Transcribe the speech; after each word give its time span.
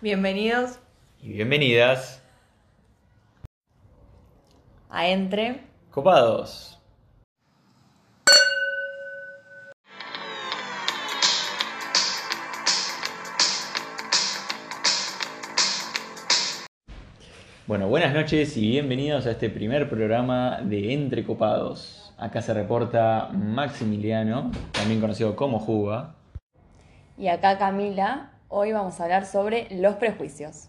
Bienvenidos 0.00 0.78
Y 1.20 1.32
bienvenidas, 1.32 2.22
a 4.88 5.08
Entre. 5.08 5.60
copados. 5.90 6.78
Bueno, 17.66 17.88
buenas 17.88 18.14
noches 18.14 18.56
y 18.56 18.70
bienvenidos 18.70 19.26
a 19.26 19.32
este 19.32 19.50
primer 19.50 19.90
programa 19.90 20.60
de 20.62 20.92
Entre 20.94 21.24
Copados. 21.24 22.14
Acá 22.18 22.40
se 22.40 22.54
reporta 22.54 23.30
Maximiliano, 23.32 24.52
también 24.70 25.00
conocido 25.00 25.34
como 25.34 25.58
Juga. 25.58 26.14
Y 27.16 27.26
acá 27.26 27.58
Camila. 27.58 28.37
Hoy 28.50 28.72
vamos 28.72 28.98
a 28.98 29.02
hablar 29.02 29.26
sobre 29.26 29.68
los 29.70 29.96
prejuicios. 29.96 30.68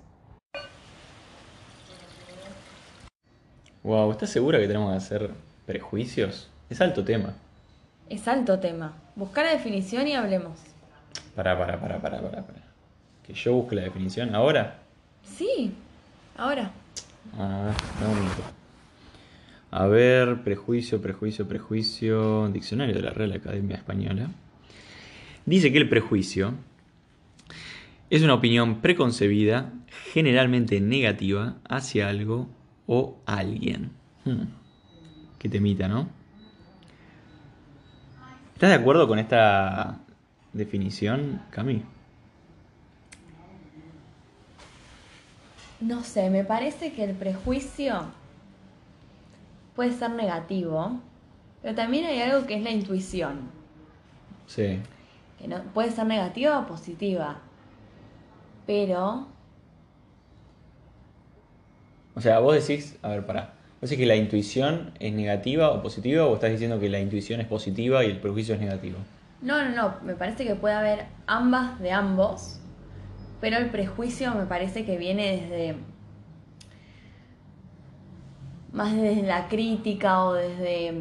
Wow, 3.84 4.12
¿estás 4.12 4.32
segura 4.32 4.60
que 4.60 4.68
tenemos 4.68 4.92
que 4.92 4.98
hacer 4.98 5.32
prejuicios? 5.66 6.50
Es 6.70 6.82
alto 6.82 7.06
tema. 7.06 7.36
Es 8.10 8.28
alto 8.28 8.60
tema. 8.60 8.98
Buscar 9.16 9.46
la 9.46 9.54
definición 9.54 10.10
y 10.10 10.14
hablemos. 10.14 10.60
Pará, 11.38 11.58
pará, 11.58 11.80
pará, 11.80 12.02
pará, 12.02 12.20
pará, 12.20 12.42
pará. 12.42 12.62
Que 13.24 13.34
yo 13.34 13.54
busque 13.54 13.78
la 13.78 13.84
definición 13.84 14.36
ahora. 14.36 14.80
Sí, 15.24 15.74
ahora. 16.36 16.72
Ah, 17.38 17.72
dame 18.02 18.14
un 18.14 18.20
minuto. 18.20 18.44
A 19.72 19.88
ver, 19.88 20.44
prejuicio, 20.44 21.02
prejuicio, 21.02 21.48
prejuicio. 21.48 22.50
Diccionario 22.50 22.96
de 22.96 23.04
la 23.04 23.12
Real 23.12 23.32
Academia 23.32 23.78
Española. 23.78 24.28
Dice 25.46 25.72
que 25.72 25.78
el 25.78 25.88
prejuicio 25.88 26.56
es 28.10 28.24
una 28.24 28.34
opinión 28.34 28.82
preconcebida, 28.82 29.72
generalmente 30.14 30.80
negativa, 30.82 31.56
hacia 31.68 32.10
algo 32.10 32.48
o 32.88 33.18
alguien. 33.26 33.92
Hmm. 34.26 34.46
Qué 35.38 35.48
temita, 35.50 35.88
¿no? 35.88 36.10
¿Estás 38.56 38.72
de 38.72 38.76
acuerdo 38.76 39.08
con 39.08 39.20
esta 39.20 40.00
definición, 40.54 41.42
Cami? 41.50 41.84
No 45.80 46.04
sé, 46.04 46.30
me 46.30 46.44
parece 46.44 46.92
que 46.92 47.06
el 47.06 47.16
prejuicio 47.16 48.04
puede 49.76 49.94
ser 49.94 50.12
negativo, 50.12 51.00
pero 51.62 51.74
también 51.74 52.06
hay 52.06 52.20
algo 52.22 52.46
que 52.46 52.56
es 52.56 52.64
la 52.64 52.72
intuición, 52.72 53.50
Sí. 54.46 54.80
que 55.38 55.48
no, 55.48 55.62
puede 55.74 55.92
ser 55.92 56.06
negativa 56.08 56.60
o 56.60 56.68
positiva, 56.68 57.40
pero 58.70 59.26
O 62.16 62.22
sea, 62.22 62.40
vos 62.40 62.54
decís, 62.54 62.98
a 63.02 63.10
ver, 63.10 63.26
pará. 63.26 63.54
¿Vos 63.82 63.90
decís 63.90 63.98
que 63.98 64.06
la 64.06 64.16
intuición 64.16 64.92
es 65.00 65.12
negativa 65.14 65.72
o 65.72 65.82
positiva 65.82 66.26
o 66.28 66.36
estás 66.36 66.52
diciendo 66.52 66.80
que 66.80 66.90
la 66.90 67.00
intuición 67.00 67.42
es 67.42 67.48
positiva 67.48 68.04
y 68.06 68.12
el 68.12 68.20
prejuicio 68.20 68.54
es 68.54 68.62
negativo? 68.62 69.00
no, 69.42 69.64
no, 69.64 69.76
no, 69.76 69.96
me 70.04 70.16
parece 70.16 70.46
que 70.46 70.56
puede 70.56 70.76
haber 70.76 71.06
ambas 71.28 71.80
de 71.80 71.92
ambos, 71.92 72.60
pero 73.42 73.58
el 73.58 73.70
prejuicio 73.70 74.34
me 74.36 74.46
parece 74.46 74.86
que 74.86 74.98
viene 74.98 75.38
desde 75.42 75.76
más 78.72 78.94
desde 78.96 79.24
la 79.24 79.48
crítica 79.48 80.24
o 80.26 80.34
desde 80.34 80.94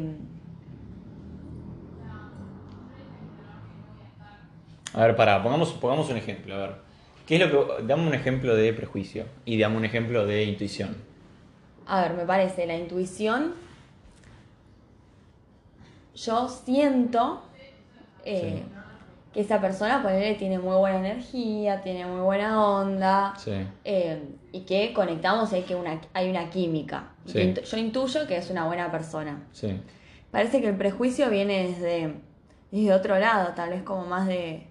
A 4.93 5.01
ver, 5.05 5.15
pará, 5.15 5.41
pongamos, 5.43 5.71
pongamos 5.73 6.09
un 6.09 6.17
ejemplo, 6.17 6.55
a 6.55 6.57
ver. 6.57 6.88
¿Qué 7.29 7.35
es 7.35 7.41
lo 7.53 7.77
que. 7.77 7.83
Dame 7.83 8.07
un 8.07 8.13
ejemplo 8.15 8.55
de 8.55 8.73
prejuicio 8.73 9.25
y 9.45 9.59
dame 9.59 9.77
un 9.77 9.85
ejemplo 9.85 10.25
de 10.25 10.43
intuición. 10.45 10.97
A 11.85 12.01
ver, 12.01 12.13
me 12.15 12.25
parece, 12.25 12.65
la 12.65 12.75
intuición. 12.75 13.53
Yo 16.15 16.49
siento 16.49 17.43
eh, 18.25 18.63
Sí. 18.63 18.63
que 19.31 19.41
esa 19.41 19.61
persona, 19.61 20.01
ponele, 20.01 20.33
tiene 20.35 20.57
muy 20.57 20.75
buena 20.75 20.97
energía, 20.99 21.81
tiene 21.81 22.07
muy 22.07 22.21
buena 22.21 22.61
onda. 22.65 23.33
Sí. 23.37 23.51
eh, 23.85 24.23
y 24.51 24.61
que 24.61 24.91
conectamos 24.93 25.51
y 25.53 25.57
hay, 25.57 25.61
que 25.61 25.75
una, 25.75 26.01
hay 26.13 26.31
una 26.31 26.49
química. 26.49 27.09
Sí. 27.27 27.53
yo 27.53 27.77
intuyo 27.77 28.25
que 28.25 28.37
es 28.37 28.49
una 28.49 28.65
buena 28.65 28.89
persona. 28.91 29.43
Sí. 29.51 29.79
Parece 30.31 30.61
que 30.61 30.67
el 30.69 30.75
prejuicio 30.77 31.29
viene 31.29 31.67
desde, 31.69 32.15
desde 32.71 32.91
otro 32.93 33.19
lado, 33.19 33.53
tal 33.55 33.69
vez 33.69 33.83
como 33.83 34.07
más 34.07 34.25
de. 34.27 34.65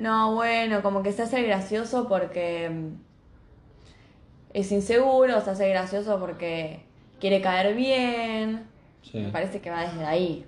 No, 0.00 0.34
bueno, 0.34 0.80
como 0.82 1.02
que 1.02 1.12
se 1.12 1.22
hace 1.24 1.42
gracioso 1.42 2.08
porque 2.08 2.70
mm, 2.70 2.94
es 4.54 4.72
inseguro, 4.72 5.40
se 5.42 5.50
hace 5.50 5.68
gracioso 5.68 6.18
porque 6.18 6.80
quiere 7.20 7.42
caer 7.42 7.76
bien. 7.76 8.66
Sí. 9.02 9.18
Me 9.18 9.28
parece 9.28 9.60
que 9.60 9.68
va 9.68 9.82
desde 9.82 10.04
ahí. 10.06 10.46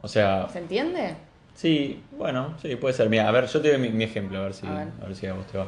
O 0.00 0.06
sea, 0.06 0.48
¿Se 0.48 0.60
entiende? 0.60 1.16
sí, 1.54 2.00
bueno, 2.16 2.54
sí, 2.62 2.76
puede 2.76 2.94
ser. 2.94 3.08
Mira, 3.10 3.26
a 3.28 3.32
ver, 3.32 3.46
yo 3.48 3.60
te 3.60 3.70
doy 3.72 3.78
mi, 3.78 3.88
mi 3.88 4.04
ejemplo, 4.04 4.38
a 4.38 4.42
ver 4.42 4.54
si 4.54 4.64
A 4.66 4.70
a 4.70 4.74
ver. 4.84 4.92
ver. 5.08 5.16
si 5.16 5.26
a 5.26 5.34
vos 5.34 5.46
te 5.48 5.58
va. 5.58 5.66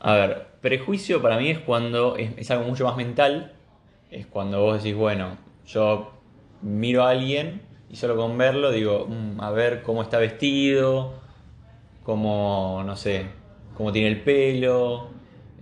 A 0.00 0.12
ver, 0.14 0.46
prejuicio 0.60 1.22
para 1.22 1.38
mí 1.38 1.48
es 1.48 1.60
cuando 1.60 2.16
es, 2.16 2.32
es 2.36 2.50
algo 2.50 2.64
mucho 2.64 2.84
más 2.84 2.96
mental. 2.98 3.52
Es 4.10 4.26
cuando 4.26 4.60
vos 4.60 4.82
decís, 4.82 4.94
bueno, 4.94 5.38
yo 5.66 6.12
miro 6.60 7.04
a 7.04 7.10
alguien 7.10 7.62
y 7.88 7.96
solo 7.96 8.16
con 8.16 8.36
verlo 8.36 8.70
digo, 8.70 9.06
"Mm, 9.08 9.40
a 9.40 9.50
ver 9.50 9.82
cómo 9.82 10.02
está 10.02 10.18
vestido, 10.18 11.21
cómo, 12.02 12.82
no 12.84 12.96
sé, 12.96 13.26
cómo 13.76 13.92
tiene 13.92 14.08
el 14.08 14.20
pelo, 14.22 15.10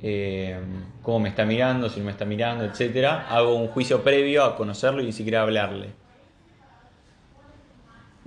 eh, 0.02 0.58
cómo 1.02 1.20
me 1.20 1.28
está 1.28 1.44
mirando, 1.44 1.88
si 1.88 2.00
no 2.00 2.06
me 2.06 2.12
está 2.12 2.24
mirando, 2.24 2.64
etcétera. 2.64 3.26
Hago 3.28 3.54
un 3.54 3.68
juicio 3.68 4.02
previo 4.02 4.44
a 4.44 4.56
conocerlo 4.56 5.02
y 5.02 5.06
ni 5.06 5.12
siquiera 5.12 5.42
hablarle. 5.42 5.90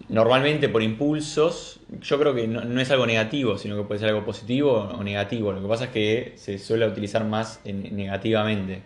Normalmente 0.10 0.70
por 0.70 0.82
impulsos, 0.82 1.80
yo 2.02 2.20
creo 2.20 2.34
que 2.36 2.48
no, 2.48 2.80
es 2.82 2.92
algo 2.92 3.06
negativo, 3.06 3.58
sino 3.58 3.78
que 3.78 3.84
puede 3.84 4.00
ser 4.00 4.10
algo 4.10 4.26
positivo 4.26 4.74
o 4.74 5.04
negativo. 5.04 5.52
Lo 5.54 5.62
que 5.62 5.68
pasa 5.68 5.86
es 5.86 5.90
que 5.92 6.34
se 6.36 6.58
suele 6.58 6.88
utilizar 6.88 7.24
más 7.26 7.62
en- 7.64 7.96
negativamente. 7.96 8.82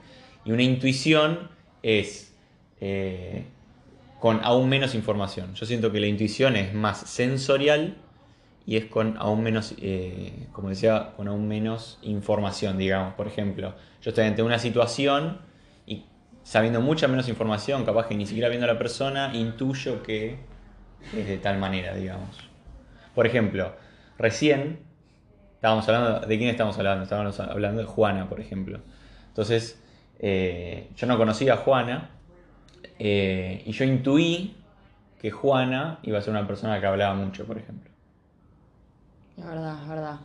Y 0.45 0.51
una 0.51 0.63
intuición 0.63 1.49
es 1.81 2.33
eh, 2.81 3.45
con 4.19 4.39
aún 4.43 4.69
menos 4.69 4.95
información. 4.95 5.55
Yo 5.55 5.65
siento 5.65 5.91
que 5.91 5.99
la 5.99 6.07
intuición 6.07 6.55
es 6.55 6.73
más 6.73 6.99
sensorial 6.99 7.97
y 8.67 8.75
es 8.75 8.85
con 8.85 9.15
aún 9.17 9.41
menos, 9.43 9.75
eh, 9.81 10.49
como 10.51 10.67
decía, 10.67 11.13
con 11.15 11.29
aún 11.29 11.47
menos 11.47 11.99
información, 12.01 12.77
digamos. 12.77 13.13
Por 13.13 13.25
ejemplo, 13.25 13.73
yo 14.01 14.09
estoy 14.09 14.25
ante 14.25 14.43
una 14.43 14.59
situación 14.59 15.37
y 15.85 16.03
sabiendo 16.43 16.81
mucha 16.81 17.07
menos 17.07 17.29
información, 17.29 17.85
capaz 17.85 18.07
que 18.07 18.15
ni 18.15 18.25
siquiera 18.25 18.49
viendo 18.49 18.65
a 18.69 18.73
la 18.73 18.77
persona, 18.77 19.31
intuyo 19.33 20.03
que 20.03 20.35
es 21.15 21.27
de 21.27 21.37
tal 21.37 21.59
manera, 21.59 21.95
digamos. 21.95 22.37
Por 23.15 23.25
ejemplo, 23.25 23.73
recién 24.17 24.79
estábamos 25.55 25.87
hablando, 25.87 26.27
¿de 26.27 26.37
quién 26.37 26.49
estamos 26.49 26.77
hablando? 26.77 27.03
Estábamos 27.03 27.39
hablando 27.39 27.79
de 27.79 27.87
Juana, 27.87 28.27
por 28.27 28.41
ejemplo. 28.41 28.81
Entonces, 29.29 29.81
eh, 30.19 30.89
yo 30.97 31.07
no 31.07 31.17
conocía 31.17 31.53
a 31.53 31.57
Juana 31.57 32.09
eh, 32.99 33.63
y 33.65 33.71
yo 33.71 33.85
intuí 33.85 34.57
que 35.21 35.31
Juana 35.31 35.99
iba 36.03 36.19
a 36.19 36.21
ser 36.21 36.31
una 36.31 36.45
persona 36.45 36.81
que 36.81 36.85
hablaba 36.85 37.15
mucho, 37.15 37.45
por 37.45 37.57
ejemplo. 37.57 37.96
Es 39.37 39.45
verdad, 39.45 39.81
es 39.81 39.89
verdad. 39.89 40.19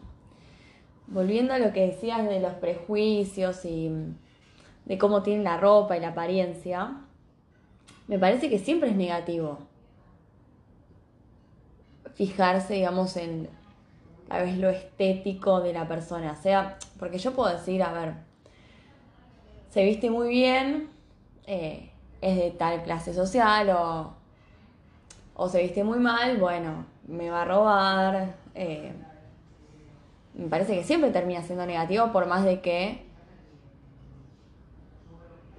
Volviendo 1.07 1.53
a 1.53 1.59
lo 1.59 1.73
que 1.73 1.87
decías 1.87 2.27
de 2.27 2.41
los 2.41 2.55
prejuicios 2.55 3.65
y 3.65 3.91
mm, 3.91 4.17
de 4.87 4.99
cómo 4.99 5.23
tienen 5.23 5.45
la 5.45 5.59
ropa 5.59 5.97
y 5.97 6.01
la 6.01 6.09
apariencia, 6.09 6.97
me 8.09 8.19
parece 8.19 8.49
que 8.49 8.59
siempre 8.59 8.91
es 8.91 8.97
negativo 8.97 9.59
fijarse, 12.15 12.75
digamos, 12.75 13.17
en 13.17 13.49
tal 14.29 14.45
vez 14.45 14.59
lo 14.59 14.71
estético 14.71 15.61
de 15.61 15.73
la 15.73 15.87
persona. 15.89 16.33
O 16.33 16.43
sea, 16.43 16.79
porque 16.99 17.19
yo 17.19 17.33
puedo 17.33 17.53
decir, 17.53 17.83
a 17.83 17.93
ver, 17.93 18.15
se 19.71 19.85
viste 19.85 20.11
muy 20.11 20.29
bien, 20.29 20.89
eh, 21.47 21.91
es 22.21 22.37
de 22.37 22.51
tal 22.53 22.83
clase 22.83 23.15
social 23.15 23.71
o, 23.71 24.15
o 25.35 25.49
se 25.49 25.63
viste 25.63 25.85
muy 25.85 25.99
mal, 25.99 26.37
bueno, 26.39 26.85
me 27.07 27.31
va 27.31 27.43
a 27.43 27.45
robar. 27.45 28.42
Eh, 28.55 28.93
me 30.35 30.49
parece 30.49 30.75
que 30.75 30.85
siempre 30.85 31.11
termina 31.11 31.43
siendo 31.43 31.67
negativo 31.67 32.13
por 32.13 32.27
más 32.27 32.45
de 32.45 32.61
que, 32.61 33.03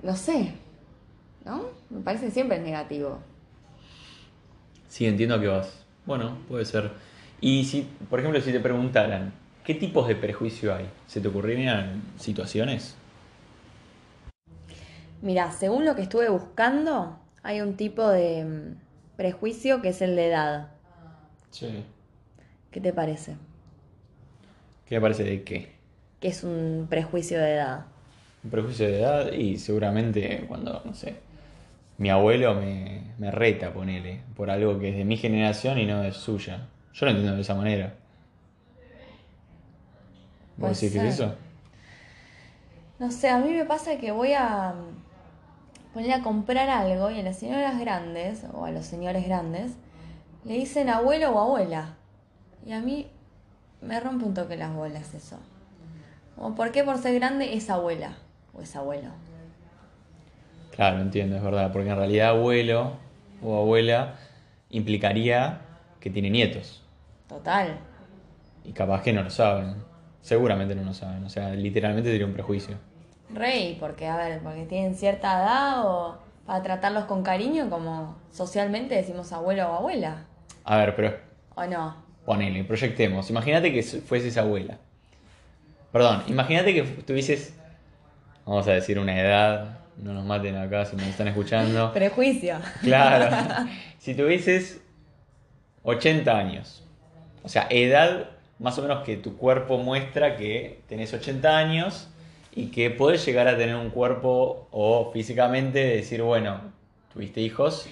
no 0.02 0.16
sé, 0.16 0.54
¿no? 1.46 1.66
Me 1.90 2.02
parece 2.02 2.26
que 2.26 2.32
siempre 2.32 2.58
es 2.58 2.64
negativo. 2.64 3.20
Sí, 4.88 5.06
entiendo 5.06 5.36
a 5.36 5.42
qué 5.42 5.48
vas. 5.48 5.86
Bueno, 6.06 6.38
puede 6.48 6.66
ser. 6.66 6.92
Y 7.42 7.66
si, 7.66 7.88
por 8.10 8.20
ejemplo, 8.20 8.40
si 8.42 8.52
te 8.52 8.60
preguntaran, 8.60 9.34
¿qué 9.64 9.74
tipos 9.76 10.08
de 10.08 10.16
prejuicio 10.16 10.74
hay? 10.76 10.90
¿Se 11.08 11.22
te 11.22 11.28
ocurrirían 11.28 12.02
situaciones? 12.18 12.96
Mira, 15.22 15.52
según 15.52 15.86
lo 15.86 15.96
que 15.96 16.02
estuve 16.02 16.30
buscando, 16.30 17.18
hay 17.44 17.62
un 17.62 17.76
tipo 17.76 18.08
de 18.10 18.44
mm, 18.44 19.18
prejuicio 19.18 19.82
que 19.82 19.90
es 19.90 20.02
el 20.02 20.16
de 20.16 20.28
edad. 20.28 20.68
Sí. 21.52 21.86
¿Qué 22.74 22.82
te 22.82 22.92
parece? 22.92 23.38
¿Qué 24.86 24.96
me 24.96 25.02
parece 25.02 25.24
de 25.24 25.44
qué? 25.44 25.74
que 26.24 26.30
es 26.30 26.46
un 26.46 26.88
prejuicio 26.90 27.38
de 27.38 27.56
edad? 27.56 27.86
Un 28.46 28.50
prejuicio 28.50 28.88
de 28.88 29.02
edad 29.02 29.32
y 29.34 29.58
seguramente 29.58 30.46
cuando, 30.48 30.82
no 30.86 30.94
sé, 30.94 31.16
mi 31.98 32.10
abuelo 32.10 32.56
me, 32.56 33.12
me 33.18 33.30
reta, 33.30 33.74
ponele, 33.74 34.22
por 34.34 34.50
algo 34.50 34.80
que 34.80 34.92
es 34.92 34.96
de 34.96 35.04
mi 35.04 35.18
generación 35.18 35.80
y 35.80 35.86
no 35.86 36.02
es 36.02 36.16
suya. 36.16 36.70
Yo 36.94 37.06
lo 37.06 37.12
entiendo 37.12 37.36
de 37.36 37.42
esa 37.42 37.56
manera. 37.56 37.96
¿Vos 40.56 40.80
decís 40.80 40.94
que 40.94 41.06
es 41.10 41.16
eso? 41.16 41.36
No 43.00 43.12
sé, 43.12 43.28
a 43.28 43.38
mí 43.40 43.52
me 43.52 43.66
pasa 43.66 43.98
que 43.98 44.14
voy 44.14 44.32
a 44.32 44.76
poner 45.94 46.14
a 46.14 46.22
comprar 46.22 46.70
algo 46.70 47.12
y 47.12 47.20
a 47.20 47.24
las 47.24 47.38
señoras 47.38 47.78
grandes 47.82 48.46
o 48.54 48.64
a 48.64 48.72
los 48.72 48.86
señores 48.86 49.26
grandes 49.26 49.74
le 50.46 50.54
dicen 50.54 50.90
abuelo 50.90 51.32
o 51.32 51.40
abuela. 51.40 51.98
Y 52.66 52.72
a 52.72 52.82
mí 52.82 53.08
me 53.82 54.00
rompe 54.00 54.26
un 54.26 54.34
toque 54.34 54.56
las 54.56 54.74
bolas 54.74 55.14
eso. 55.14 55.38
Como, 56.36 56.56
¿por 56.56 56.72
qué 56.72 56.84
por 56.84 56.98
ser 56.98 57.16
grande 57.16 57.54
es 57.56 57.70
abuela 57.70 58.14
o 58.54 58.62
es 58.62 58.76
abuelo? 58.76 59.10
Claro, 60.76 61.02
entiendo, 61.02 61.36
es 61.36 61.44
verdad, 61.44 61.72
porque 61.72 61.90
en 61.90 61.98
realidad 61.98 62.30
abuelo 62.30 62.94
o 63.44 63.58
abuela 63.60 64.16
implicaría 64.70 65.62
que 66.00 66.10
tiene 66.10 66.30
nietos. 66.30 66.82
Total. 67.28 67.78
Y 68.64 68.72
capaz 68.72 69.04
que 69.04 69.14
no 69.14 69.24
lo 69.24 69.30
saben. 69.30 69.76
Seguramente 70.22 70.74
no 70.74 70.84
lo 70.84 70.94
saben. 70.94 71.24
O 71.26 71.30
sea, 71.30 71.50
literalmente 71.50 72.10
sería 72.10 72.26
un 72.26 72.34
prejuicio. 72.34 72.78
Rey, 73.30 73.78
porque 73.80 74.08
a 74.08 74.18
ver, 74.18 74.42
porque 74.42 74.66
tienen 74.66 74.96
cierta 74.96 75.44
edad 75.44 75.86
o 75.86 76.18
para 76.46 76.62
tratarlos 76.64 77.06
con 77.06 77.24
cariño 77.24 77.70
como 77.70 78.16
socialmente 78.32 78.96
decimos 78.96 79.32
abuelo 79.34 79.70
o 79.70 79.74
abuela. 79.74 80.26
A 80.64 80.78
ver, 80.78 80.96
pero 80.96 81.18
¿O 81.56 81.66
no? 81.66 82.03
Ponele, 82.26 82.64
proyectemos. 82.64 83.30
Imagínate 83.30 83.74
que 83.74 83.84
fueses 83.84 84.38
abuela. 84.38 84.78
Perdón, 85.92 86.24
imagínate 86.28 86.74
que 86.74 86.84
tuvieses, 86.84 87.56
vamos 88.46 88.68
a 88.68 88.72
decir, 88.72 89.00
una 89.00 89.20
edad. 89.20 89.80
No 89.98 90.12
nos 90.14 90.26
maten 90.26 90.56
acá 90.56 90.86
si 90.86 90.96
nos 90.96 91.06
están 91.06 91.28
escuchando. 91.28 91.94
Prejuicio. 91.94 92.58
Claro. 92.82 93.70
Si 94.00 94.16
tuvieses 94.16 94.82
80 95.84 96.38
años. 96.38 96.84
O 97.42 97.48
sea, 97.48 97.68
edad 97.70 98.32
más 98.60 98.78
o 98.78 98.82
menos 98.82 99.04
que 99.04 99.18
tu 99.18 99.38
cuerpo 99.38 99.78
muestra 99.78 100.36
que 100.36 100.82
tenés 100.88 101.14
80 101.14 101.58
años 101.58 102.10
y 102.56 102.68
que 102.68 102.90
podés 102.90 103.26
llegar 103.26 103.48
a 103.48 103.58
tener 103.58 103.76
un 103.76 103.90
cuerpo 103.90 104.68
o 104.72 105.12
físicamente 105.12 105.80
decir, 105.80 106.22
bueno, 106.22 106.62
tuviste 107.14 107.42
hijos, 107.42 107.88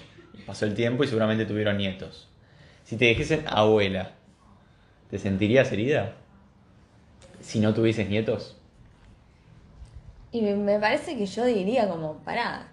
pasó 0.45 0.66
el 0.66 0.74
tiempo 0.74 1.04
y 1.04 1.07
seguramente 1.07 1.45
tuvieron 1.45 1.77
nietos. 1.77 2.30
Si 2.84 2.98
te 2.98 3.06
dijesen 3.06 3.44
abuela, 3.48 4.12
¿te 5.12 5.19
sentirías 5.19 5.72
herida? 5.72 6.16
Si 7.42 7.60
no 7.60 7.74
tuvieses 7.74 8.08
nietos. 8.10 8.56
Y 10.31 10.42
me- 10.42 10.80
parece 10.80 11.16
que 11.18 11.25
yo 11.28 11.46
diría 11.46 11.88
como, 11.90 12.16
pará, 12.24 12.68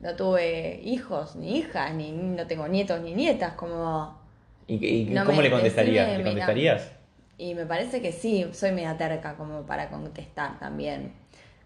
no 0.00 0.16
tuve 0.16 0.80
hijos 0.84 1.36
ni 1.36 1.58
hijas, 1.58 1.94
ni 1.94 2.10
no 2.12 2.46
tengo 2.46 2.66
nietos 2.68 3.00
ni 3.00 3.14
nietas, 3.14 3.54
como... 3.54 4.18
¿Y, 4.66 4.74
y 4.86 5.04
No 5.14 5.24
cómo 5.24 5.38
me- 5.38 5.44
le 5.44 5.50
contestarías? 5.50 6.06
decime, 6.06 6.18
¿Le 6.18 6.24
mira. 6.24 6.30
contestarías? 6.30 6.92
Y 7.38 7.54
me 7.54 7.66
parece 7.66 8.02
que 8.02 8.12
sí, 8.12 8.48
soy 8.52 8.72
media 8.72 8.96
terca 8.98 9.36
como 9.36 9.62
para 9.66 9.90
contestar 9.90 10.58
también. 10.60 11.12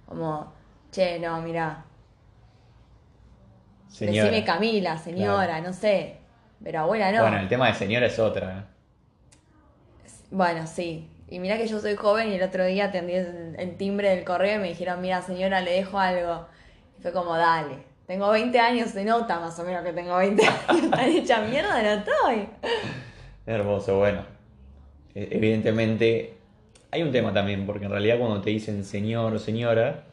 Como, 0.07 0.53
che, 0.93 1.19
no, 1.21 1.41
mira, 1.43 1.85
Señora. 3.89 4.29
decime 4.29 4.45
Camila, 4.45 4.97
señora, 4.99 5.47
Claro. 5.47 5.67
no 5.69 5.73
sé, 5.73 6.19
pero 6.63 6.81
abuela 6.81 7.13
no. 7.13 7.23
Bueno, 7.23 7.39
el 7.41 7.49
tema 7.49 7.69
de 7.69 7.75
señora 7.75 8.07
es 8.07 8.19
otra. 8.19 8.59
¿eh? 8.59 8.76
Bueno, 10.31 10.67
sí. 10.67 11.09
Y 11.29 11.39
mira 11.41 11.57
que 11.59 11.67
yo 11.67 11.81
soy 11.81 11.97
joven 11.97 12.31
y 12.31 12.35
el 12.35 12.43
otro 12.43 12.65
día 12.65 12.87
atendí 12.87 13.15
el, 13.15 13.77
timbre 13.77 14.11
del 14.11 14.25
correo 14.25 14.57
y 14.57 14.63
me 14.63 14.69
dijeron, 14.69 15.01
mira 15.01 15.23
señora, 15.23 15.61
le 15.61 15.73
dejo 15.73 15.99
algo. 15.99 16.47
Y 16.99 17.03
fue 17.03 17.13
como, 17.13 17.37
dale. 17.37 17.79
Tengo 18.07 18.31
20 18.31 18.59
años, 18.61 18.91
se 18.91 19.05
nota 19.05 19.41
más 19.41 19.59
o 19.59 19.65
menos 19.65 19.83
que 19.85 19.93
tengo 19.93 20.17
20 20.17 20.45
años. 20.47 20.91
Tan 21.27 21.51
mierda 21.51 21.83
no 21.83 21.91
estoy. 21.91 22.49
Hermoso, 23.45 23.99
bueno. 23.99 24.25
E- 25.15 25.29
Evidentemente, 25.33 26.35
hay 26.93 27.03
un 27.03 27.11
tema 27.11 27.33
también, 27.33 27.67
porque 27.67 27.87
en 27.87 27.91
realidad 27.91 28.19
cuando 28.19 28.41
te 28.41 28.51
dicen 28.51 28.85
señor 28.85 29.35
o 29.35 29.39
señora, 29.41 30.05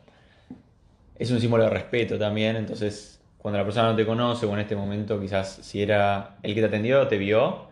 es 1.16 1.30
un 1.30 1.40
símbolo 1.40 1.66
de 1.66 1.70
respeto 1.70 2.18
también. 2.18 2.56
Entonces, 2.56 3.22
cuando 3.38 3.60
la 3.60 3.66
persona 3.66 3.92
no 3.92 3.96
te 3.96 4.06
conoce, 4.06 4.48
o 4.48 4.54
en 4.54 4.62
este 4.62 4.76
momento 4.76 5.20
quizás 5.22 5.60
si 5.62 5.84
era 5.84 6.38
el 6.42 6.56
que 6.56 6.62
te 6.62 6.68
atendió, 6.68 7.08
te 7.08 7.20
vio, 7.20 7.68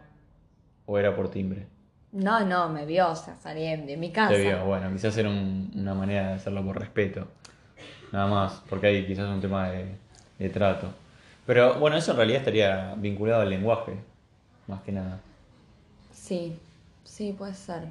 o 0.86 1.00
era 1.00 1.16
por 1.16 1.32
timbre. 1.32 1.71
No, 2.14 2.46
no, 2.46 2.68
me 2.70 2.86
vio, 2.86 3.10
o 3.10 3.16
sea, 3.16 3.36
salí 3.38 3.62
de, 3.62 3.96
mi 3.98 4.12
casa. 4.12 4.34
Te 4.34 4.44
vio, 4.44 4.66
bueno, 4.66 4.92
quizás 4.92 5.16
era 5.18 5.30
un- 5.30 5.72
una 5.76 5.94
manera 5.94 6.28
de 6.30 6.34
hacerlo 6.36 6.64
por 6.64 6.78
respeto. 6.80 7.28
Nada 8.12 8.28
más, 8.28 8.62
porque 8.70 8.88
hay 8.88 9.08
quizás 9.08 9.30
un 9.30 9.42
tema 9.42 9.70
de, 9.70 9.96
de 10.40 10.50
trato. 10.50 10.88
Pero 11.46 11.80
bueno, 11.80 11.98
eso 11.98 12.12
en 12.12 12.18
realidad 12.18 12.40
estaría 12.40 12.94
vinculado 12.98 13.42
al 13.42 13.50
lenguaje, 13.50 13.94
más 14.68 14.82
que 14.82 14.92
nada. 14.92 15.20
Sí, 16.14 16.58
sí, 17.04 17.34
puede 17.38 17.54
ser. 17.56 17.84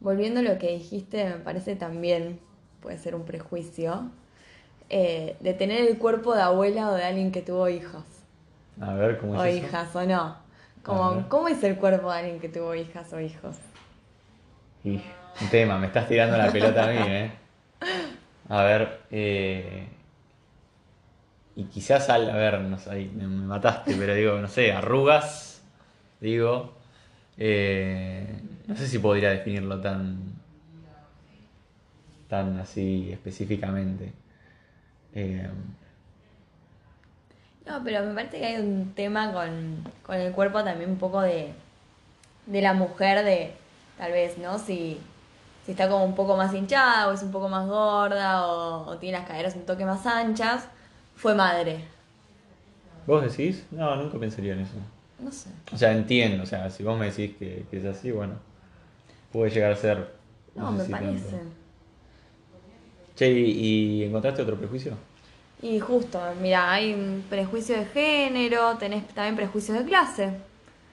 Volviendo 0.00 0.40
a 0.40 0.42
lo 0.42 0.58
que 0.58 0.72
dijiste, 0.72 1.24
me 1.24 1.36
parece 1.36 1.76
también, 1.76 2.40
puede 2.82 2.98
ser 2.98 3.14
un 3.14 3.24
prejuicio, 3.24 4.10
eh, 4.90 5.36
de 5.40 5.54
tener 5.54 5.86
el 5.88 5.98
cuerpo 5.98 6.34
de 6.34 6.42
abuela 6.42 6.90
o 6.90 6.94
de 6.94 7.04
alguien 7.04 7.32
que 7.32 7.42
tuvo 7.42 7.68
hijos. 7.68 8.04
A 8.80 8.94
ver, 8.94 9.18
¿cómo 9.18 9.36
O 9.36 9.44
es 9.44 9.56
eso? 9.56 9.66
hijas, 9.66 9.94
o 9.96 10.04
no. 10.06 10.36
Como. 10.82 11.28
¿Cómo 11.28 11.48
es 11.48 11.62
el 11.62 11.76
cuerpo 11.76 12.10
de 12.10 12.18
alguien 12.18 12.40
que 12.40 12.48
tuvo 12.48 12.74
hijas 12.74 13.12
o 13.12 13.20
hijos? 13.20 13.56
Y 14.84 15.00
un 15.40 15.48
tema, 15.50 15.78
me 15.78 15.86
estás 15.86 16.08
tirando 16.08 16.36
la 16.36 16.50
pelota 16.50 16.84
a 16.84 16.92
mí, 16.92 16.98
¿eh? 16.98 17.30
A 18.48 18.62
ver, 18.64 19.00
eh, 19.10 19.86
y 21.54 21.64
quizás 21.64 22.08
al, 22.08 22.30
a 22.30 22.36
ver, 22.36 22.60
no 22.60 22.78
sé, 22.78 23.10
me 23.14 23.26
mataste, 23.26 23.94
pero 23.94 24.14
digo, 24.14 24.38
no 24.38 24.48
sé, 24.48 24.72
arrugas, 24.72 25.62
digo, 26.20 26.74
eh, 27.36 28.40
no 28.66 28.76
sé 28.76 28.88
si 28.88 28.98
podría 28.98 29.30
definirlo 29.30 29.80
tan, 29.80 30.18
tan 32.28 32.58
así 32.58 33.10
específicamente. 33.12 34.12
Eh, 35.14 35.48
No, 37.66 37.82
pero 37.84 38.04
me 38.04 38.14
parece 38.14 38.38
que 38.38 38.46
hay 38.46 38.56
un 38.62 38.94
tema 38.94 39.32
con, 39.32 39.84
con 40.02 40.16
el 40.16 40.32
cuerpo 40.32 40.64
también 40.64 40.90
un 40.90 40.98
poco 40.98 41.20
de, 41.20 41.52
de 42.46 42.62
la 42.62 42.74
mujer, 42.74 43.24
de 43.24 43.54
tal 43.98 44.12
vez, 44.12 44.38
¿no? 44.38 44.58
Si, 44.58 44.98
si 45.66 45.72
está 45.72 45.88
como 45.88 46.04
un 46.04 46.14
poco 46.14 46.36
más 46.36 46.54
hinchada 46.54 47.08
o 47.08 47.12
es 47.12 47.22
un 47.22 47.32
poco 47.32 47.48
más 47.48 47.66
gorda 47.68 48.46
o, 48.46 48.86
o 48.90 48.98
tiene 48.98 49.18
las 49.18 49.28
caderas 49.28 49.56
un 49.56 49.66
toque 49.66 49.84
más 49.84 50.06
anchas, 50.06 50.68
fue 51.16 51.34
madre. 51.34 51.84
¿Vos 53.06 53.22
decís? 53.22 53.66
No, 53.70 53.96
nunca 53.96 54.18
pensaría 54.18 54.52
en 54.54 54.60
eso. 54.60 54.74
No 55.18 55.30
sé. 55.30 55.50
O 55.72 55.76
sea, 55.78 55.92
entiendo, 55.92 56.42
o 56.44 56.46
sea, 56.46 56.70
si 56.70 56.82
vos 56.82 56.98
me 56.98 57.06
decís 57.10 57.36
que, 57.38 57.66
que 57.70 57.78
es 57.78 57.84
así, 57.84 58.10
bueno, 58.12 58.34
puede 59.32 59.50
llegar 59.50 59.72
a 59.72 59.76
ser... 59.76 60.16
No, 60.54 60.72
sé 60.72 60.78
me 60.78 60.84
si 60.84 60.96
tanto. 60.96 61.28
parece. 61.28 61.40
Che, 63.14 63.30
¿y, 63.30 64.00
y 64.02 64.04
encontraste 64.04 64.42
otro 64.42 64.58
prejuicio? 64.58 64.96
Y 65.62 65.78
justo, 65.78 66.20
mira, 66.40 66.72
hay 66.72 66.94
un 66.94 67.24
prejuicio 67.28 67.76
de 67.76 67.84
género, 67.86 68.76
tenés 68.78 69.06
también 69.08 69.36
prejuicios 69.36 69.78
de 69.78 69.84
clase. 69.84 70.32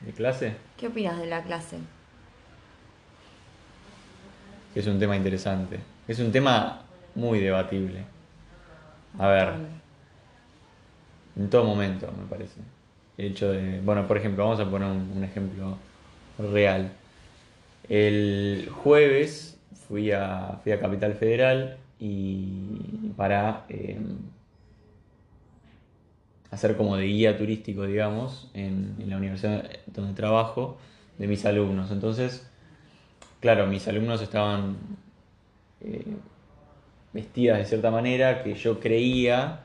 ¿De 0.01 0.11
clase? 0.11 0.55
¿Qué 0.75 0.87
opinas 0.87 1.17
de 1.19 1.25
la 1.25 1.41
clase? 1.43 1.77
Es 4.75 4.85
un 4.87 4.99
tema 4.99 5.15
interesante. 5.15 5.79
Es 6.07 6.19
un 6.19 6.31
tema 6.31 6.81
muy 7.15 7.39
debatible. 7.39 8.03
A 9.17 9.27
ver, 9.29 9.53
en 11.35 11.49
todo 11.49 11.63
momento, 11.63 12.11
me 12.11 12.27
parece. 12.27 12.59
El 13.17 13.27
hecho 13.27 13.51
de. 13.51 13.79
Bueno, 13.81 14.05
por 14.05 14.17
ejemplo, 14.17 14.43
vamos 14.43 14.59
a 14.59 14.69
poner 14.69 14.89
un, 14.91 15.13
un 15.15 15.23
ejemplo 15.23 15.77
real. 16.37 16.91
El 17.89 18.69
jueves 18.83 19.57
fui 19.87 20.11
a, 20.11 20.59
fui 20.61 20.73
a 20.73 20.79
Capital 20.79 21.13
Federal 21.13 21.77
y 21.99 23.11
para 23.15 23.65
eh, 23.69 23.99
hacer 26.51 26.77
como 26.77 26.97
de 26.97 27.05
guía 27.05 27.37
turístico, 27.37 27.85
digamos, 27.85 28.49
en, 28.53 28.95
la 29.05 29.17
universidad 29.17 29.69
donde 29.87 30.13
trabajo, 30.13 30.77
de 31.17 31.27
mis 31.27 31.45
alumnos. 31.45 31.91
Entonces, 31.91 32.49
claro, 33.39 33.67
mis 33.67 33.87
alumnos 33.87 34.21
estaban 34.21 34.77
eh, 35.81 36.05
vestidas 37.13 37.57
de 37.57 37.65
cierta 37.65 37.91
manera 37.91 38.43
que 38.43 38.55
yo 38.55 38.79
creía 38.79 39.61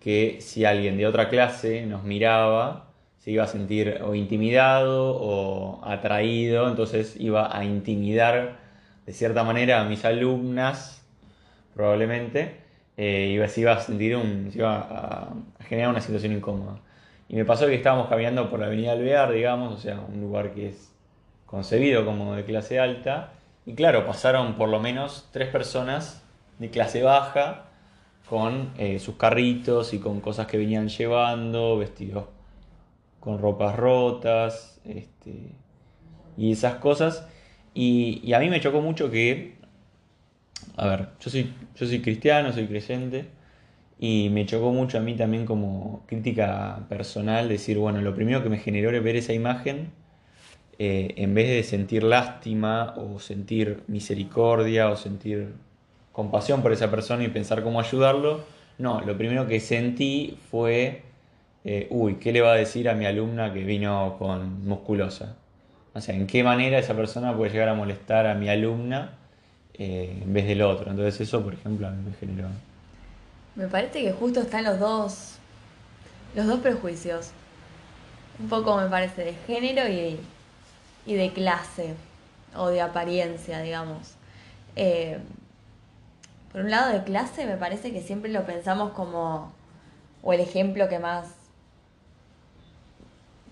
que 0.00 0.38
si 0.40 0.64
alguien 0.64 0.96
de 0.96 1.06
otra 1.06 1.28
clase 1.28 1.86
nos 1.86 2.04
miraba, 2.04 2.90
se 3.18 3.30
iba 3.30 3.44
a 3.44 3.46
sentir 3.46 4.00
o 4.04 4.14
intimidado 4.14 5.16
o 5.16 5.84
atraído, 5.84 6.68
entonces 6.68 7.16
iba 7.18 7.56
a 7.56 7.64
intimidar 7.64 8.58
de 9.06 9.12
cierta 9.12 9.44
manera 9.44 9.80
a 9.80 9.84
mis 9.84 10.04
alumnas, 10.04 11.02
probablemente, 11.74 12.63
eh, 12.96 13.44
se 13.48 13.60
iba 13.60 13.72
a 13.72 13.80
sentir 13.80 14.16
un, 14.16 14.52
a, 14.62 15.34
generar 15.60 15.90
una 15.90 16.00
situación 16.00 16.32
incómoda. 16.32 16.80
Y 17.28 17.36
me 17.36 17.44
pasó 17.44 17.66
que 17.66 17.74
estábamos 17.74 18.08
caminando 18.08 18.50
por 18.50 18.60
la 18.60 18.66
avenida 18.66 18.92
Alvear, 18.92 19.32
digamos, 19.32 19.74
o 19.74 19.78
sea, 19.78 20.00
un 20.00 20.20
lugar 20.20 20.52
que 20.52 20.68
es 20.68 20.92
concebido 21.46 22.04
como 22.04 22.34
de 22.34 22.44
clase 22.44 22.78
alta, 22.78 23.32
Y 23.66 23.74
claro, 23.74 24.04
pasaron 24.06 24.56
por 24.56 24.68
lo 24.68 24.80
menos 24.80 25.28
tres 25.32 25.48
personas 25.48 26.22
de 26.58 26.70
clase 26.70 27.02
baja 27.02 27.66
con 28.28 28.72
eh, 28.78 28.98
sus 28.98 29.16
carritos 29.16 29.94
y 29.94 29.98
con 30.00 30.20
cosas 30.20 30.46
que 30.46 30.58
venían 30.58 30.88
llevando, 30.88 31.78
vestidos 31.78 32.26
con 33.24 33.38
ropas 33.38 33.74
rotas 33.74 34.80
este, 34.84 35.52
y 36.36 36.52
esas 36.52 36.74
cosas. 36.74 37.26
Y, 37.72 38.32
a 38.34 38.38
mí 38.38 38.50
me 38.50 38.60
chocó 38.60 38.80
mucho 38.82 39.10
que, 39.10 39.56
a 40.76 40.86
ver, 40.86 41.08
yo 41.20 41.30
soy, 41.30 41.52
yo 41.76 41.86
soy 41.86 42.00
cristiano, 42.00 42.52
soy 42.52 42.66
creyente, 42.66 43.26
y 43.98 44.28
me 44.30 44.44
chocó 44.46 44.72
mucho 44.72 44.98
a 44.98 45.00
mí 45.00 45.14
también 45.14 45.46
como 45.46 46.02
crítica 46.06 46.84
personal 46.88 47.48
decir, 47.48 47.78
bueno, 47.78 48.00
lo 48.00 48.14
primero 48.14 48.42
que 48.42 48.48
me 48.48 48.58
generó 48.58 48.90
es 48.90 49.02
ver 49.02 49.16
esa 49.16 49.32
imagen, 49.32 49.92
eh, 50.78 51.14
en 51.16 51.34
vez 51.34 51.48
de 51.48 51.62
sentir 51.62 52.02
lástima 52.02 52.94
o 52.96 53.20
sentir 53.20 53.84
misericordia 53.86 54.90
o 54.90 54.96
sentir 54.96 55.52
compasión 56.12 56.62
por 56.62 56.72
esa 56.72 56.90
persona 56.90 57.22
y 57.24 57.28
pensar 57.28 57.62
cómo 57.62 57.80
ayudarlo, 57.80 58.40
no, 58.78 59.00
lo 59.02 59.16
primero 59.16 59.46
que 59.46 59.60
sentí 59.60 60.36
fue, 60.50 61.02
eh, 61.64 61.86
uy, 61.90 62.16
¿qué 62.16 62.32
le 62.32 62.40
va 62.40 62.52
a 62.52 62.56
decir 62.56 62.88
a 62.88 62.94
mi 62.94 63.06
alumna 63.06 63.52
que 63.52 63.62
vino 63.62 64.16
con 64.18 64.66
musculosa? 64.66 65.36
O 65.94 66.00
sea, 66.00 66.16
¿en 66.16 66.26
qué 66.26 66.42
manera 66.42 66.78
esa 66.78 66.96
persona 66.96 67.36
puede 67.36 67.52
llegar 67.52 67.68
a 67.68 67.74
molestar 67.74 68.26
a 68.26 68.34
mi 68.34 68.48
alumna 68.48 69.18
eh, 69.74 70.20
en 70.22 70.32
vez 70.32 70.46
del 70.46 70.62
otro? 70.62 70.90
Entonces 70.90 71.20
eso, 71.20 71.42
por 71.42 71.54
ejemplo, 71.54 71.86
a 71.88 71.90
mí 71.90 72.02
me 72.08 72.16
generó 72.16 72.48
me 73.56 73.68
parece 73.68 74.02
que 74.02 74.12
justo 74.12 74.40
están 74.40 74.64
los 74.64 74.78
dos, 74.80 75.34
los 76.34 76.46
dos 76.46 76.60
prejuicios. 76.60 77.30
Un 78.40 78.48
poco 78.48 78.76
me 78.76 78.88
parece 78.88 79.24
de 79.24 79.34
género 79.46 79.88
y, 79.88 80.18
y 81.06 81.14
de 81.14 81.32
clase 81.32 81.94
o 82.56 82.68
de 82.68 82.80
apariencia, 82.80 83.60
digamos. 83.60 84.14
Eh, 84.74 85.18
por 86.50 86.62
un 86.62 86.70
lado 86.70 86.92
de 86.92 87.04
clase 87.04 87.46
me 87.46 87.56
parece 87.56 87.92
que 87.92 88.02
siempre 88.02 88.30
lo 88.32 88.44
pensamos 88.44 88.92
como, 88.92 89.52
o 90.22 90.32
el 90.32 90.40
ejemplo 90.40 90.88
que 90.88 90.98
más 90.98 91.28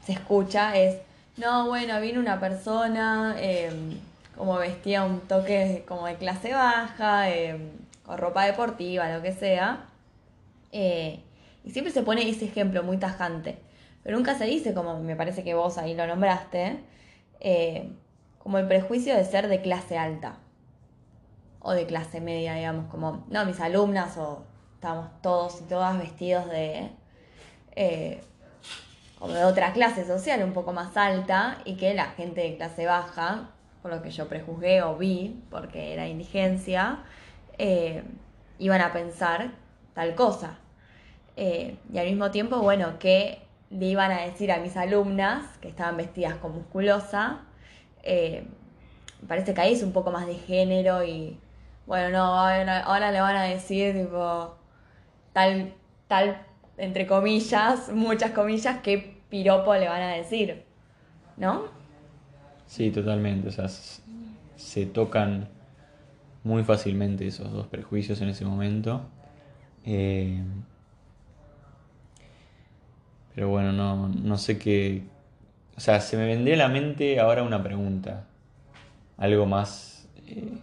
se 0.05 0.12
escucha 0.12 0.76
es, 0.76 0.99
no, 1.37 1.69
bueno, 1.69 2.00
viene 2.00 2.19
una 2.19 2.41
persona 2.41 3.37
eh, 3.38 3.71
como 4.37 4.57
vestía 4.57 5.05
un 5.05 5.21
toque 5.21 5.85
como 5.87 6.07
de 6.07 6.17
clase 6.17 6.53
baja, 6.53 7.31
eh, 7.31 7.73
con 8.05 8.19
ropa 8.19 8.45
deportiva, 8.45 9.11
lo 9.11 9.23
que 9.23 9.33
sea, 9.33 9.87
eh, 10.73 11.23
y 11.65 11.71
siempre 11.71 11.93
se 11.93 12.03
pone 12.03 12.29
ese 12.29 12.47
ejemplo 12.47 12.83
muy 12.83 12.97
tajante. 12.97 13.59
Pero 14.03 14.17
nunca 14.17 14.37
se 14.37 14.47
dice, 14.47 14.75
como 14.75 14.99
me 15.01 15.15
parece 15.17 15.45
que 15.45 15.55
vos 15.55 15.79
ahí 15.79 15.95
lo 15.95 16.07
nombraste, 16.07 16.81
eh, 17.41 17.93
como 18.39 18.59
el 18.59 18.67
prejuicio 18.67 19.15
de 19.17 19.25
ser 19.25 19.49
de 19.49 19.61
clase 19.61 19.97
alta. 19.97 20.39
O 21.61 21.73
de 21.73 21.87
clase 21.87 22.21
media, 22.21 22.55
digamos, 22.55 22.87
como, 22.91 23.25
no, 23.29 23.45
mis 23.45 23.61
alumnas 23.61 24.17
o 24.17 24.45
estamos 24.75 25.09
todos 25.23 25.61
y 25.61 25.65
todas 25.65 25.97
vestidos 25.99 26.49
de... 26.49 26.91
Como 29.21 29.35
de 29.35 29.45
otra 29.45 29.73
clase 29.73 30.05
social 30.05 30.43
un 30.43 30.53
poco 30.53 30.73
más 30.73 30.97
alta 30.97 31.59
y 31.65 31.77
que 31.77 31.95
la 31.95 32.07
gente 32.07 32.41
de 32.41 32.57
clase 32.57 32.87
baja, 32.87 33.51
por 33.83 33.91
lo 33.91 34.01
que 34.01 34.11
yo 34.11 34.29
prejuzgué 34.29 34.83
o 34.83 34.97
vi, 34.97 35.43
porque 35.51 35.93
era 35.93 36.07
indigencia, 36.07 37.01
iban 38.59 38.81
a 38.81 38.93
pensar 38.93 39.51
tal 39.95 40.15
cosa. 40.15 40.59
Eh, 41.37 41.77
y 41.93 41.99
al 41.99 42.07
mismo 42.07 42.31
tiempo, 42.31 42.61
bueno, 42.61 42.99
que 42.99 43.43
le 43.71 43.87
iban 43.87 44.12
a 44.12 44.21
decir 44.23 44.53
a 44.53 44.59
mis 44.59 44.77
alumnas 44.77 45.45
que 45.61 45.69
estaban 45.69 45.97
vestidas 45.97 46.35
con 46.37 46.55
musculosa. 46.55 47.41
Eh, 48.03 48.47
parece 49.27 49.55
que 49.55 49.61
ahí 49.61 49.73
es 49.73 49.83
un 49.83 49.93
poco 49.93 50.11
más 50.11 50.27
de 50.27 50.35
género 50.35 51.05
y, 51.05 51.39
bueno, 51.87 52.11
no, 52.11 52.25
ahora, 52.25 53.11
le 53.11 53.21
van 53.21 53.37
a 53.37 53.43
decir, 53.45 53.95
tipo, 53.95 54.57
tal, 55.33 55.75
tal, 56.09 56.47
entre 56.77 57.07
comillas, 57.07 57.91
muchas 57.91 58.33
comillas, 58.33 58.81
qué 58.83 59.21
piropo 59.29 59.75
le 59.75 59.89
van 59.89 60.03
a 60.03 60.12
decir, 60.15 60.65
¿no? 61.37 61.82
Sí, 62.73 62.91
totalmente, 62.91 63.49
o 63.49 63.50
sea, 63.50 63.69
se 64.57 64.87
tocan 64.87 65.47
muy 66.43 66.64
fácilmente 66.64 67.26
esos 67.26 67.52
dos 67.52 67.67
prejuicios 67.67 68.23
en 68.23 68.31
ese 68.31 68.47
momento. 68.47 69.02
Eh, 69.85 70.43
pero 73.35 73.50
bueno, 73.50 73.73
no, 73.73 74.09
no 74.09 74.38
sé 74.38 74.59
qué. 74.59 75.02
O 75.76 75.81
sea, 75.81 76.00
se 76.00 76.17
me 76.17 76.25
vendría 76.26 76.55
a 76.55 76.59
la 76.59 76.69
mente 76.69 77.21
ahora 77.21 77.43
una 77.43 77.62
pregunta. 77.62 78.25
Algo 79.19 79.45
más 79.45 80.09
eh, 80.26 80.59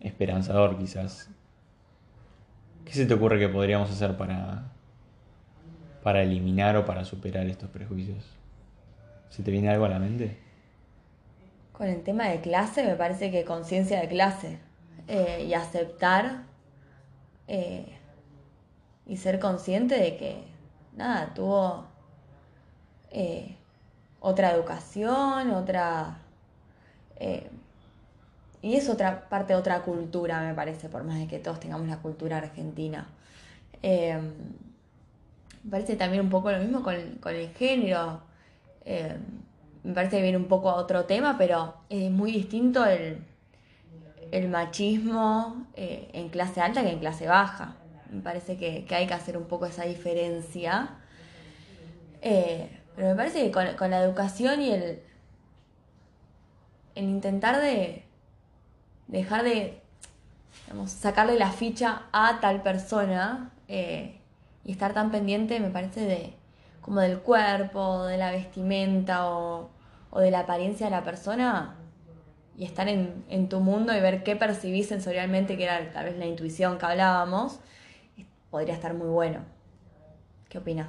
esperanzador, 0.00 0.78
quizás. 0.78 1.28
¿Qué 2.86 2.94
se 2.94 3.04
te 3.04 3.12
ocurre 3.12 3.38
que 3.38 3.50
podríamos 3.50 3.90
hacer 3.90 4.16
para, 4.16 4.72
para 6.02 6.22
eliminar 6.22 6.74
o 6.76 6.86
para 6.86 7.04
superar 7.04 7.46
estos 7.48 7.68
prejuicios? 7.68 8.24
¿Se 9.28 9.42
te 9.42 9.50
viene 9.50 9.68
algo 9.68 9.84
a 9.84 9.90
la 9.90 9.98
mente? 9.98 10.41
Con 11.82 11.90
el 11.90 12.04
tema 12.04 12.28
de 12.28 12.40
clase, 12.40 12.84
me 12.84 12.94
parece 12.94 13.32
que 13.32 13.44
conciencia 13.44 14.00
de 14.00 14.06
clase 14.06 14.60
eh, 15.08 15.46
y 15.48 15.54
aceptar 15.54 16.44
eh, 17.48 17.98
y 19.04 19.16
ser 19.16 19.40
consciente 19.40 19.98
de 19.98 20.16
que 20.16 20.44
nada, 20.94 21.34
tuvo 21.34 21.86
eh, 23.10 23.56
otra 24.20 24.52
educación, 24.52 25.50
otra... 25.50 26.18
Y 28.62 28.76
es 28.76 28.88
otra 28.88 29.28
parte 29.28 29.54
de 29.54 29.58
otra 29.58 29.82
cultura, 29.82 30.40
me 30.42 30.54
parece, 30.54 30.88
por 30.88 31.02
más 31.02 31.18
de 31.18 31.26
que 31.26 31.40
todos 31.40 31.58
tengamos 31.58 31.88
la 31.88 31.96
cultura 31.96 32.36
argentina. 32.36 33.08
Me 33.82 34.20
parece 35.68 35.96
también 35.96 36.22
un 36.22 36.30
poco 36.30 36.52
lo 36.52 36.60
mismo 36.60 36.84
con, 36.84 36.94
el 36.94 37.50
género. 37.56 38.20
Me 39.84 39.94
parece 39.94 40.16
que 40.16 40.22
viene 40.22 40.38
un 40.38 40.46
poco 40.46 40.70
a 40.70 40.74
otro 40.74 41.04
tema, 41.04 41.36
pero 41.38 41.74
es 41.88 42.10
muy 42.10 42.32
distinto 42.32 42.84
el, 42.86 43.24
el 44.30 44.48
machismo 44.48 45.66
en 45.74 46.28
clase 46.28 46.60
alta 46.60 46.82
que 46.82 46.90
en 46.90 46.98
clase 46.98 47.26
baja. 47.26 47.76
Me 48.10 48.20
parece 48.20 48.58
que, 48.58 48.86
hay 48.94 49.06
que 49.06 49.14
hacer 49.14 49.36
un 49.36 49.44
poco 49.44 49.66
esa 49.66 49.84
diferencia. 49.84 50.90
Eh, 52.20 52.78
pero 52.94 53.08
me 53.08 53.14
parece 53.16 53.42
que 53.44 53.50
con, 53.50 53.90
la 53.90 54.02
educación 54.02 54.60
y 54.60 54.70
el, 54.70 55.02
el 56.94 57.04
intentar 57.04 57.60
de 57.60 58.04
dejar 59.08 59.44
de 59.44 59.80
sacarle 60.86 61.38
la 61.38 61.50
ficha 61.50 62.02
a 62.12 62.38
tal 62.40 62.62
persona 62.62 63.50
eh, 63.68 64.20
y 64.64 64.72
estar 64.72 64.92
tan 64.92 65.10
pendiente, 65.10 65.58
me 65.58 65.70
parece, 65.70 66.00
de 66.00 66.34
como 66.82 67.00
del 67.00 67.20
cuerpo, 67.20 68.04
de 68.04 68.18
la 68.18 68.30
vestimenta 68.32 69.30
o, 69.30 69.70
o 70.10 70.20
de 70.20 70.30
la 70.30 70.40
apariencia 70.40 70.86
de 70.86 70.90
la 70.90 71.04
persona 71.04 71.76
y 72.58 72.64
estar 72.64 72.88
en, 72.88 73.24
en, 73.30 73.48
tu 73.48 73.60
mundo 73.60 73.96
y 73.96 74.00
ver 74.00 74.22
qué 74.24 74.36
percibís 74.36 74.88
sensorialmente, 74.88 75.56
que 75.56 75.64
era 75.64 75.90
tal 75.92 76.04
vez 76.04 76.18
la 76.18 76.26
intuición 76.26 76.76
que 76.76 76.84
hablábamos, 76.84 77.60
podría 78.50 78.74
estar 78.74 78.92
muy 78.92 79.08
bueno. 79.08 79.40
¿Qué 80.50 80.58
opinas? 80.58 80.88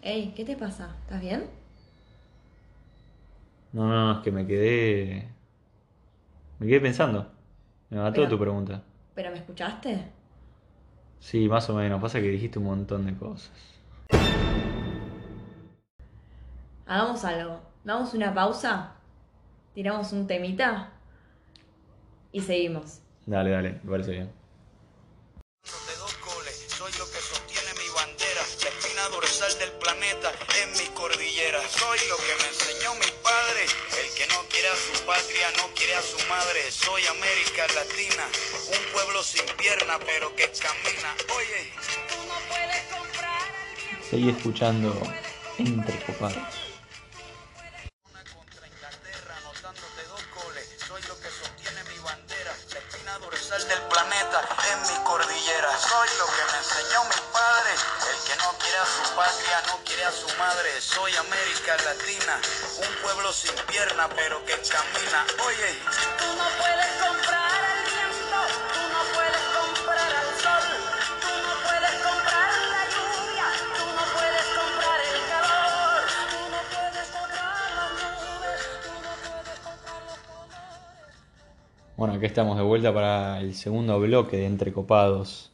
Ey, 0.00 0.32
¿qué 0.34 0.44
te 0.44 0.56
pasa? 0.56 0.96
¿Estás 1.02 1.20
bien? 1.20 1.44
No, 3.72 3.88
no, 3.88 4.12
es 4.12 4.18
que 4.24 4.30
me 4.30 4.46
quedé. 4.46 5.28
Me 6.58 6.66
quedé 6.66 6.80
pensando. 6.80 7.30
Me 7.90 7.98
mató 7.98 8.26
tu 8.28 8.38
pregunta. 8.38 8.82
¿Pero 9.14 9.30
me 9.30 9.36
escuchaste? 9.36 10.21
Sí, 11.22 11.48
más 11.48 11.70
o 11.70 11.74
menos. 11.74 12.02
Pasa 12.02 12.20
que 12.20 12.28
dijiste 12.28 12.58
un 12.58 12.64
montón 12.64 13.06
de 13.06 13.14
cosas. 13.14 13.52
Hagamos 16.84 17.24
algo. 17.24 17.60
Damos 17.84 18.12
una 18.12 18.34
pausa. 18.34 18.94
Tiramos 19.72 20.12
un 20.12 20.26
temita 20.26 20.90
y 22.32 22.40
seguimos. 22.40 23.00
Dale, 23.24 23.50
dale, 23.50 23.80
me 23.84 23.90
parece 23.90 24.10
bien. 24.10 24.30
A 34.72 34.76
su 34.76 35.04
patria, 35.04 35.50
no 35.58 35.68
quiere 35.74 35.94
a 35.94 36.02
su 36.02 36.16
madre. 36.28 36.70
Soy 36.70 37.02
América 37.06 37.66
Latina, 37.74 38.24
un 38.68 38.92
pueblo 38.92 39.22
sin 39.22 39.44
pierna, 39.56 39.98
pero 39.98 40.34
que 40.34 40.44
camina. 40.44 41.14
Oye, 41.36 41.72
tú 42.08 42.16
no 42.26 42.34
puedes 42.48 42.82
comprar. 42.84 43.42
Seguí 44.08 44.30
escuchando 44.30 45.02
Entre 45.58 45.98
Copados. 46.06 46.71
Que 58.32 58.38
el 58.38 58.38
no 58.38 58.58
quiere 58.58 58.78
a 58.78 58.86
su 58.86 59.14
patria, 59.14 59.62
no 59.66 59.76
quiere 59.84 60.04
a 60.04 60.12
su 60.12 60.28
madre. 60.38 60.80
Soy 60.80 61.12
América 61.16 61.76
Latina, 61.84 62.40
un 62.78 63.02
pueblo 63.02 63.32
sin 63.32 63.54
pierna, 63.66 64.08
pero 64.08 64.44
que 64.44 64.52
camina. 64.52 65.26
Oye, 65.44 65.76
tú 66.18 66.26
no 66.36 66.46
puedes 66.56 66.92
comprar 66.96 67.60
el 67.72 67.80
viento, 67.92 68.38
tú 68.72 68.82
no 68.92 69.00
puedes 69.12 69.44
comprar 69.52 70.10
al 70.12 70.30
sol, 70.40 70.64
tú 71.20 71.32
no 71.44 71.54
puedes 71.66 71.94
comprar 72.00 72.50
la 72.72 72.82
lluvia, 72.92 73.46
tú 73.76 73.84
no 73.92 74.04
puedes 74.16 74.46
comprar 74.56 74.98
el 75.02 75.18
calor, 75.28 76.00
tú 76.32 76.40
no 76.52 76.60
puedes 76.72 77.08
comprar 77.12 77.68
las 77.76 77.90
nubes, 78.00 78.60
tú 78.80 78.92
no 79.02 79.12
puedes 79.20 79.58
comprar 79.60 80.00
los 80.08 80.18
colores. 80.24 81.16
Bueno, 81.96 82.14
aquí 82.14 82.26
estamos 82.26 82.56
de 82.56 82.62
vuelta 82.64 82.92
para 82.94 83.40
el 83.40 83.54
segundo 83.54 83.98
bloque 84.00 84.36
de 84.36 84.46
Entrecopados. 84.46 85.51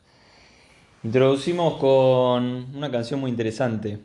Introducimos 1.04 1.78
con 1.78 2.74
una 2.74 2.90
canción 2.90 3.20
muy 3.20 3.30
interesante. 3.30 4.00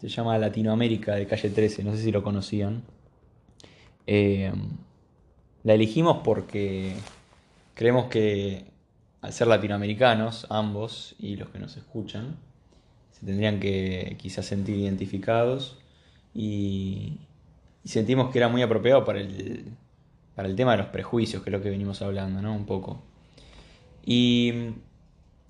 Se 0.00 0.08
llama 0.08 0.38
Latinoamérica 0.38 1.16
de 1.16 1.26
Calle 1.26 1.50
13. 1.50 1.82
No 1.82 1.90
sé 1.92 2.02
si 2.02 2.12
lo 2.12 2.22
conocían. 2.22 2.84
Eh, 4.06 4.52
la 5.64 5.74
elegimos 5.74 6.18
porque 6.22 6.94
creemos 7.74 8.06
que 8.06 8.64
al 9.22 9.32
ser 9.32 9.48
latinoamericanos, 9.48 10.46
ambos 10.48 11.16
y 11.18 11.34
los 11.34 11.48
que 11.48 11.58
nos 11.58 11.76
escuchan, 11.76 12.36
se 13.10 13.26
tendrían 13.26 13.58
que 13.58 14.16
quizás 14.20 14.46
sentir 14.46 14.76
identificados 14.76 15.78
y, 16.32 17.18
y 17.82 17.88
sentimos 17.88 18.30
que 18.30 18.38
era 18.38 18.46
muy 18.48 18.62
apropiado 18.62 19.04
para 19.04 19.18
el, 19.20 19.72
para 20.36 20.46
el 20.46 20.54
tema 20.54 20.72
de 20.72 20.78
los 20.78 20.86
prejuicios, 20.88 21.42
que 21.42 21.50
es 21.50 21.52
lo 21.52 21.60
que 21.60 21.70
venimos 21.70 22.02
hablando, 22.02 22.40
¿no? 22.40 22.54
Un 22.54 22.66
poco. 22.66 23.02
Y 24.04 24.52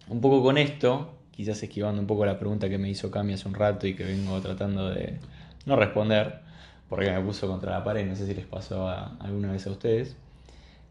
un 0.09 0.21
poco 0.21 0.43
con 0.43 0.59
esto, 0.59 1.15
quizás 1.33 1.63
esquivando 1.63 2.01
un 2.01 2.07
poco 2.07 2.25
la 2.27 2.39
pregunta 2.39 2.69
que 2.69 2.79
me 2.79 2.89
hizo 2.91 3.11
Cami 3.11 3.35
hace 3.35 3.49
un 3.49 3.55
rato 3.55 3.87
y 3.87 3.95
que 3.95 4.05
vengo 4.05 4.41
tratando 4.41 4.89
de 4.91 5.19
no 5.67 5.77
responder, 5.77 6.41
porque 6.89 7.11
me 7.11 7.21
puso 7.21 7.49
contra 7.49 7.73
la 7.73 7.85
pared, 7.85 8.07
no 8.07 8.15
sé 8.17 8.27
si 8.27 8.35
les 8.35 8.47
pasó 8.47 8.89
a- 8.89 9.17
alguna 9.21 9.53
vez 9.53 9.67
a 9.67 9.71
ustedes. 9.71 10.17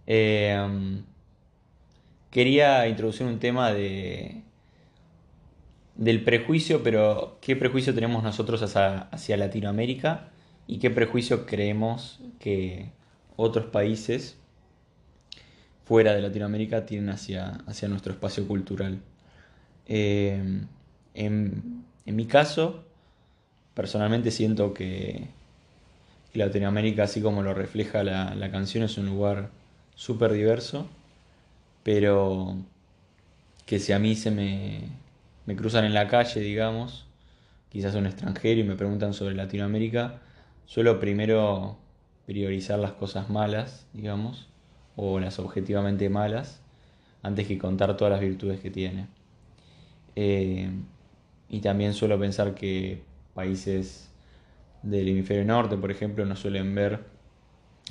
Eh, 0.08 0.58
quería 2.30 2.88
introducir 2.88 3.26
un 3.28 3.40
tema 3.40 3.72
de 3.72 4.42
del 5.96 6.24
prejuicio, 6.24 6.84
pero 6.84 7.38
qué 7.42 7.56
prejuicio 7.56 7.94
tenemos 7.96 8.22
nosotros 8.24 8.62
hacia 8.64 9.38
Latinoamérica 9.38 10.28
y 10.68 10.80
qué 10.80 10.90
prejuicio 10.90 11.46
creemos 11.46 12.20
que 12.40 12.90
otros 13.38 13.66
países 13.68 14.38
fuera 15.86 16.14
de 16.14 16.22
Latinoamérica 16.22 16.86
tienen 16.86 17.10
hacia, 17.10 17.62
hacia 17.68 17.88
nuestro 17.88 18.14
espacio 18.14 18.48
cultural. 18.48 19.00
Eh, 19.88 20.42
en, 21.14 21.86
en 22.06 22.16
mi 22.16 22.26
caso, 22.26 22.84
personalmente 23.74 24.32
siento 24.32 24.74
que, 24.74 25.28
Latinoamérica, 26.34 27.04
así 27.04 27.22
como 27.22 27.44
lo 27.44 27.54
refleja 27.54 28.04
la, 28.04 28.36
la 28.36 28.52
canción, 28.52 28.84
es 28.84 28.98
un 28.98 29.06
lugar 29.06 29.50
súper 29.96 30.34
diverso, 30.34 30.88
pero 31.84 32.58
que 33.66 33.80
si 33.80 33.94
a 33.94 34.00
mí 34.00 34.16
se 34.16 34.32
me, 34.32 34.82
me 35.46 35.56
cruzan 35.56 35.86
en 35.86 35.94
la 35.94 36.08
calle, 36.08 36.42
digamos, 36.42 37.06
quizás 37.70 37.96
un 37.96 38.06
extranjero 38.06 38.60
y 38.60 38.64
me 38.64 38.76
preguntan 38.76 39.14
sobre 39.14 39.36
Latinoamérica, 39.36 40.20
suelo 40.66 41.00
primero 41.00 41.78
priorizar 42.26 42.80
las 42.80 42.92
cosas 42.94 43.30
malas, 43.30 43.86
digamos, 43.94 44.48
o 44.96 45.20
las 45.20 45.40
objetivamente 45.40 46.10
malas, 46.10 46.62
antes 47.24 47.48
que 47.48 47.58
contar 47.58 47.98
todas 47.98 48.12
las 48.12 48.22
virtudes 48.22 48.60
que 48.60 48.72
tiene. 48.72 49.08
Eh, 50.16 50.70
y 51.50 51.60
también 51.60 51.94
suelo 51.94 52.20
pensar 52.20 52.56
que 52.56 53.02
países 53.34 54.10
del 54.84 55.10
hemisferio 55.10 55.46
norte, 55.46 55.78
por 55.78 55.92
ejemplo, 55.92 56.26
no 56.26 56.36
suelen 56.36 56.74
ver 56.76 57.04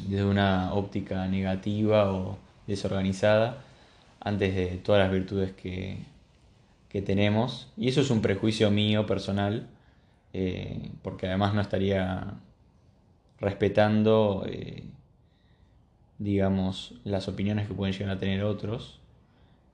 desde 0.01 0.25
una 0.25 0.73
óptica 0.75 1.27
negativa 1.29 2.13
o 2.13 2.39
desorganizada 2.67 3.59
antes 4.21 4.55
de 4.55 4.67
todas 4.79 5.03
las 5.03 5.13
virtudes 5.13 5.53
que, 5.53 5.99
que 6.89 7.03
tenemos. 7.03 7.73
Y 7.77 7.89
eso 7.89 8.01
es 8.01 8.11
un 8.11 8.23
prejuicio 8.23 8.71
mío 8.71 9.07
personal, 9.07 9.67
eh, 10.33 10.91
porque 11.03 11.27
además 11.27 11.55
no 11.55 11.61
estaría 11.61 12.35
respetando, 13.41 14.45
eh, 14.49 14.85
digamos, 16.19 16.95
las 17.05 17.29
opiniones 17.29 17.69
que 17.69 17.75
pueden 17.75 17.95
llegar 17.95 18.17
a 18.17 18.19
tener 18.19 18.45
otros 18.45 19.01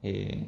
eh, 0.02 0.46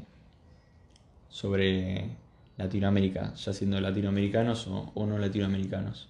sobre 1.28 2.10
Latinoamérica, 2.56 3.34
ya 3.34 3.52
siendo 3.52 3.80
latinoamericanos 3.80 4.68
o, 4.68 5.06
no 5.06 5.18
latinoamericanos. 5.18 6.08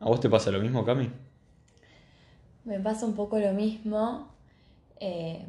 ¿A 0.00 0.06
vos 0.06 0.20
te 0.20 0.28
pasa 0.28 0.50
lo 0.50 0.60
mismo, 0.60 0.84
Cami? 0.84 1.10
Me 2.64 2.80
pasa 2.80 3.06
un 3.06 3.14
poco 3.14 3.38
lo 3.38 3.52
mismo. 3.52 4.28
Eh, 4.98 5.46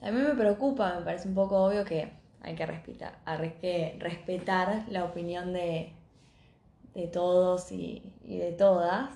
a 0.00 0.10
mí 0.10 0.20
me 0.20 0.34
preocupa, 0.34 0.98
me 0.98 1.04
parece 1.04 1.28
un 1.28 1.34
poco 1.34 1.64
obvio 1.64 1.84
que 1.84 2.12
hay 2.40 2.54
que 2.54 2.66
respetar, 2.66 4.84
la 4.88 5.04
opinión 5.04 5.52
de, 5.52 5.92
de 6.94 7.06
todos 7.08 7.72
y, 7.72 8.12
y 8.24 8.38
de 8.38 8.52
todas. 8.52 9.10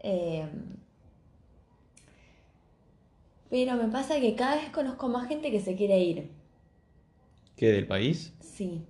Eh, 0.00 0.46
pero 3.50 3.76
me 3.76 3.88
pasa 3.88 4.20
que 4.20 4.34
cada 4.34 4.56
vez 4.56 4.70
conozco 4.70 5.08
más 5.08 5.28
gente 5.28 5.50
que 5.50 5.60
se 5.60 5.76
quiere 5.76 5.98
ir. 6.00 6.30
¿Qué 7.56 7.70
del 7.70 7.86
país? 7.86 8.32
Sí. 8.40 8.86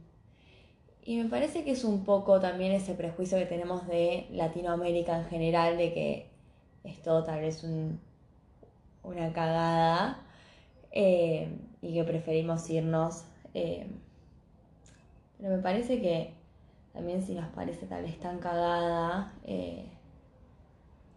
Y 1.05 1.17
me 1.19 1.29
parece 1.29 1.65
que 1.65 1.73
es 1.73 1.85
un 1.85 2.05
poco 2.05 2.41
también 2.41 2.73
ese 2.73 2.95
prejuicio 2.95 3.39
que 3.39 3.47
tenemos 3.47 3.87
de 3.87 4.27
Latinoamérica 4.31 5.19
en 5.19 5.25
general, 5.27 5.77
de 5.77 5.93
que 5.93 6.31
es 6.85 7.03
todo 7.03 7.25
tal 7.25 7.41
vez 7.41 7.65
un, 7.65 8.01
una 9.03 9.33
cagada 9.33 10.23
eh, 10.93 11.49
y 11.83 11.95
que 11.95 12.05
preferimos 12.05 12.69
irnos. 12.71 13.25
eh, 13.55 13.87
pero 15.39 15.57
me 15.57 15.63
parece 15.63 16.01
que 16.01 16.35
también 16.93 17.23
si 17.23 17.35
nos 17.35 17.49
parece 17.49 17.87
tal 17.87 18.03
vez 18.03 18.19
tan 18.21 18.39
cagada, 18.41 19.33
eh, 19.45 19.87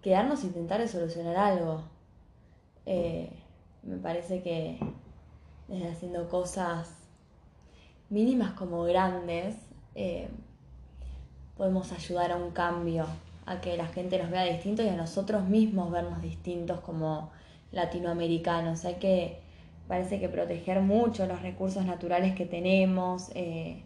quedarnos 0.02 0.44
e 0.44 0.48
intentar 0.48 0.80
de 0.82 0.88
solucionar 0.88 1.36
algo. 1.36 1.84
Eh, 2.86 3.30
me 3.84 3.98
parece 3.98 4.42
que 4.42 4.80
desde 5.68 5.90
haciendo 5.90 6.30
cosas 6.30 6.94
mínimas 8.10 8.52
como 8.54 8.84
grandes, 8.84 9.56
eh, 9.96 10.30
podemos 11.58 11.92
ayudar 11.92 12.32
a 12.32 12.36
un 12.36 12.52
cambio, 12.52 13.06
a 13.46 13.60
que 13.62 13.78
la 13.78 13.88
gente 13.88 14.18
nos 14.20 14.30
vea 14.30 14.44
distintos 14.44 14.86
y 14.86 14.90
a 14.90 14.96
nosotros 14.96 15.44
mismos 15.48 15.92
vernos 15.92 16.22
distintos 16.22 16.80
como 16.82 17.32
latinoamericanos. 17.72 18.86
Hay 18.86 18.96
que, 18.96 19.42
parece 19.88 20.20
que 20.20 20.30
proteger 20.30 20.82
mucho 20.82 21.26
los 21.26 21.42
recursos 21.42 21.86
naturales 21.86 22.36
que 22.36 22.46
tenemos 22.46 23.32
eh, 23.36 23.84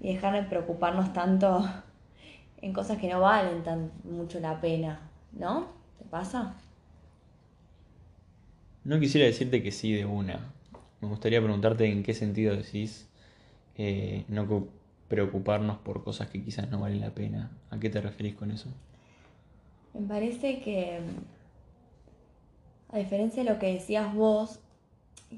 y 0.00 0.12
dejar 0.12 0.34
de 0.34 0.42
preocuparnos 0.42 1.12
tanto 1.12 1.64
en 2.60 2.72
cosas 2.72 2.98
que 2.98 3.08
no 3.08 3.20
valen 3.20 3.62
tan 3.62 3.92
mucho 4.04 4.40
la 4.40 4.60
pena, 4.60 5.00
¿no? 5.32 5.66
¿Te 5.98 6.04
pasa? 6.04 6.54
No 8.88 8.98
quisiera 8.98 9.26
decirte 9.26 9.62
que 9.62 9.70
sí 9.70 9.92
de 9.92 10.06
una. 10.06 10.40
Me 11.02 11.08
gustaría 11.08 11.42
preguntarte 11.42 11.84
en 11.84 12.02
qué 12.02 12.14
sentido 12.14 12.56
decís 12.56 13.06
eh, 13.76 14.24
no 14.28 14.64
preocuparnos 15.08 15.76
por 15.76 16.02
cosas 16.02 16.30
que 16.30 16.42
quizás 16.42 16.70
no 16.70 16.80
valen 16.80 17.00
la 17.00 17.10
pena. 17.10 17.50
¿A 17.68 17.78
qué 17.78 17.90
te 17.90 18.00
referís 18.00 18.34
con 18.34 18.50
eso? 18.50 18.70
Me 19.92 20.08
parece 20.08 20.60
que, 20.60 21.00
a 22.90 22.96
diferencia 22.96 23.44
de 23.44 23.50
lo 23.50 23.58
que 23.58 23.74
decías 23.74 24.14
vos, 24.14 24.58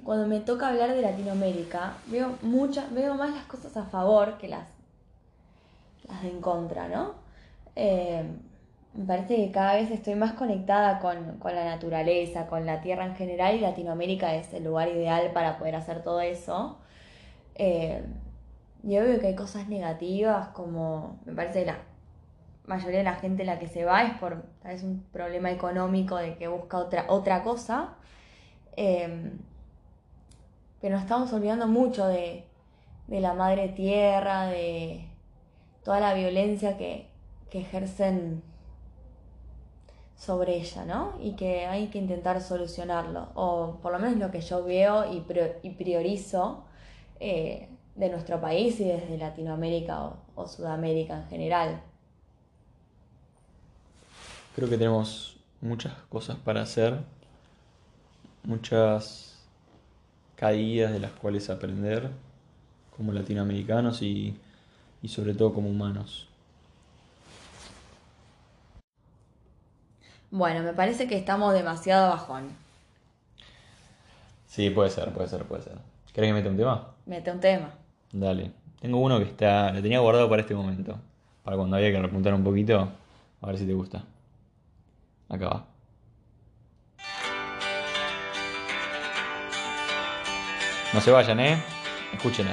cuando 0.04 0.28
me 0.28 0.38
toca 0.38 0.68
hablar 0.68 0.94
de 0.94 1.02
Latinoamérica, 1.02 1.96
veo 2.06 2.38
muchas, 2.42 2.94
veo 2.94 3.16
más 3.16 3.34
las 3.34 3.46
cosas 3.46 3.76
a 3.76 3.84
favor 3.84 4.38
que 4.38 4.46
las, 4.46 4.68
las 6.06 6.22
de 6.22 6.28
en 6.28 6.40
contra, 6.40 6.86
¿no? 6.86 7.14
Eh, 7.74 8.22
me 8.94 9.04
parece 9.04 9.36
que 9.36 9.50
cada 9.52 9.74
vez 9.74 9.90
estoy 9.90 10.14
más 10.16 10.32
conectada 10.32 10.98
con, 10.98 11.38
con 11.38 11.54
la 11.54 11.64
naturaleza, 11.64 12.46
con 12.46 12.66
la 12.66 12.80
tierra 12.80 13.06
en 13.06 13.14
general, 13.14 13.56
y 13.56 13.60
Latinoamérica 13.60 14.34
es 14.34 14.52
el 14.52 14.64
lugar 14.64 14.88
ideal 14.88 15.30
para 15.32 15.58
poder 15.58 15.76
hacer 15.76 16.02
todo 16.02 16.20
eso. 16.20 16.78
Eh, 17.54 18.04
y 18.82 18.98
obvio 18.98 19.20
que 19.20 19.28
hay 19.28 19.36
cosas 19.36 19.68
negativas, 19.68 20.48
como 20.48 21.20
me 21.24 21.34
parece 21.34 21.60
que 21.60 21.66
la 21.66 21.78
mayoría 22.66 22.98
de 22.98 23.04
la 23.04 23.14
gente 23.14 23.44
la 23.44 23.58
que 23.58 23.68
se 23.68 23.84
va 23.84 24.02
es 24.02 24.14
por 24.18 24.42
tal 24.62 24.72
vez 24.72 24.82
un 24.82 25.02
problema 25.12 25.50
económico 25.50 26.16
de 26.16 26.36
que 26.36 26.48
busca 26.48 26.78
otra, 26.78 27.06
otra 27.08 27.42
cosa. 27.42 27.96
Eh, 28.76 29.32
pero 30.80 30.94
nos 30.94 31.02
estamos 31.02 31.32
olvidando 31.32 31.68
mucho 31.68 32.06
de, 32.06 32.46
de 33.06 33.20
la 33.20 33.34
madre 33.34 33.68
tierra, 33.68 34.46
de 34.46 35.06
toda 35.84 36.00
la 36.00 36.14
violencia 36.14 36.76
que, 36.78 37.06
que 37.50 37.60
ejercen 37.60 38.42
sobre 40.20 40.56
ella, 40.58 40.84
¿no? 40.86 41.14
Y 41.20 41.32
que 41.36 41.66
hay 41.66 41.88
que 41.88 41.98
intentar 41.98 42.42
solucionarlo, 42.42 43.30
o 43.36 43.78
por 43.82 43.92
lo 43.92 44.00
menos 44.00 44.18
lo 44.20 44.30
que 44.32 44.42
yo 44.42 44.64
veo 44.64 45.12
y, 45.12 45.20
pri- 45.22 45.54
y 45.64 45.70
priorizo 45.72 46.64
eh, 47.20 47.68
de 47.96 48.10
nuestro 48.10 48.40
país 48.40 48.80
y 48.80 48.86
desde 48.86 49.18
Latinoamérica 49.18 50.04
o, 50.06 50.18
o 50.36 50.48
Sudamérica 50.48 51.16
en 51.18 51.28
general. 51.28 51.82
Creo 54.54 54.68
que 54.68 54.76
tenemos 54.76 55.36
muchas 55.60 55.94
cosas 56.08 56.36
para 56.36 56.62
hacer, 56.62 56.98
muchas 58.44 59.38
caídas 60.36 60.92
de 60.92 61.00
las 61.00 61.12
cuales 61.12 61.50
aprender 61.50 62.10
como 62.96 63.12
latinoamericanos 63.12 64.02
y, 64.02 64.36
y 65.02 65.08
sobre 65.08 65.34
todo 65.34 65.54
como 65.54 65.70
humanos. 65.70 66.29
Bueno, 70.30 70.62
me 70.62 70.72
parece 70.72 71.08
que 71.08 71.16
estamos 71.16 71.52
demasiado 71.54 72.10
bajón. 72.10 72.50
Sí, 74.46 74.70
puede 74.70 74.90
ser, 74.90 75.12
puede 75.12 75.28
ser, 75.28 75.44
puede 75.44 75.62
ser. 75.62 75.74
¿Querés 76.12 76.28
que 76.28 76.34
meta 76.34 76.48
un 76.48 76.56
tema? 76.56 76.88
Mete 77.06 77.30
un 77.30 77.40
tema. 77.40 77.70
Dale. 78.12 78.52
Tengo 78.80 78.98
uno 78.98 79.18
que 79.18 79.24
está. 79.24 79.72
Lo 79.72 79.82
tenía 79.82 79.98
guardado 80.00 80.28
para 80.28 80.42
este 80.42 80.54
momento. 80.54 80.98
Para 81.44 81.56
cuando 81.56 81.76
había 81.76 81.90
que 81.90 82.00
repuntar 82.00 82.34
un 82.34 82.44
poquito. 82.44 82.88
A 83.42 83.46
ver 83.46 83.58
si 83.58 83.66
te 83.66 83.72
gusta. 83.72 84.02
Acá 85.28 85.48
va. 85.48 85.64
No 90.92 91.00
se 91.00 91.10
vayan, 91.10 91.38
¿eh? 91.40 91.62
Escuchen. 92.12 92.48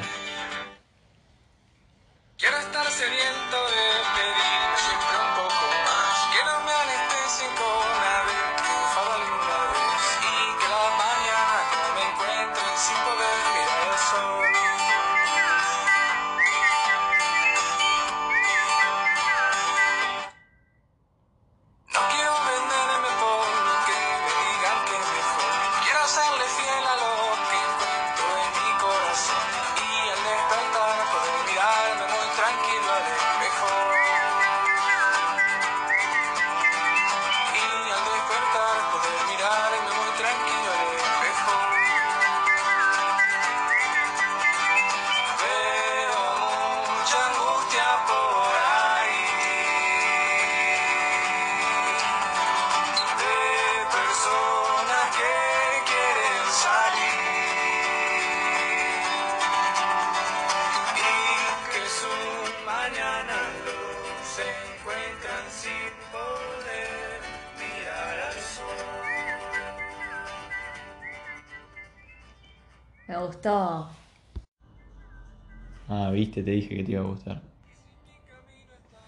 Viste, 76.27 76.43
te 76.43 76.51
dije 76.51 76.75
que 76.75 76.83
te 76.83 76.91
iba 76.91 77.01
a 77.01 77.05
gustar. 77.05 77.41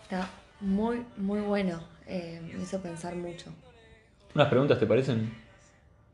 Está 0.04 0.30
muy, 0.60 1.06
muy 1.18 1.42
bueno. 1.42 1.82
Eh, 2.08 2.42
me 2.42 2.64
hizo 2.64 2.82
pensar 2.82 3.16
mucho. 3.16 3.52
¿Unas 4.34 4.48
preguntas 4.48 4.80
te 4.80 4.88
parecen? 4.88 5.32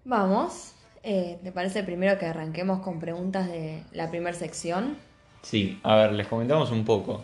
Vamos. 0.04 0.74
Eh, 1.04 1.40
¿Te 1.44 1.52
parece 1.52 1.84
primero 1.84 2.18
que 2.18 2.26
arranquemos 2.26 2.82
con 2.82 3.00
preguntas 3.00 3.48
de 3.48 3.84
la 3.92 4.10
primera 4.10 4.36
sección? 4.36 4.98
Sí, 5.42 5.80
a 5.84 5.96
ver, 5.96 6.14
les 6.14 6.28
comentamos 6.28 6.72
un 6.72 6.84
poco. 6.84 7.24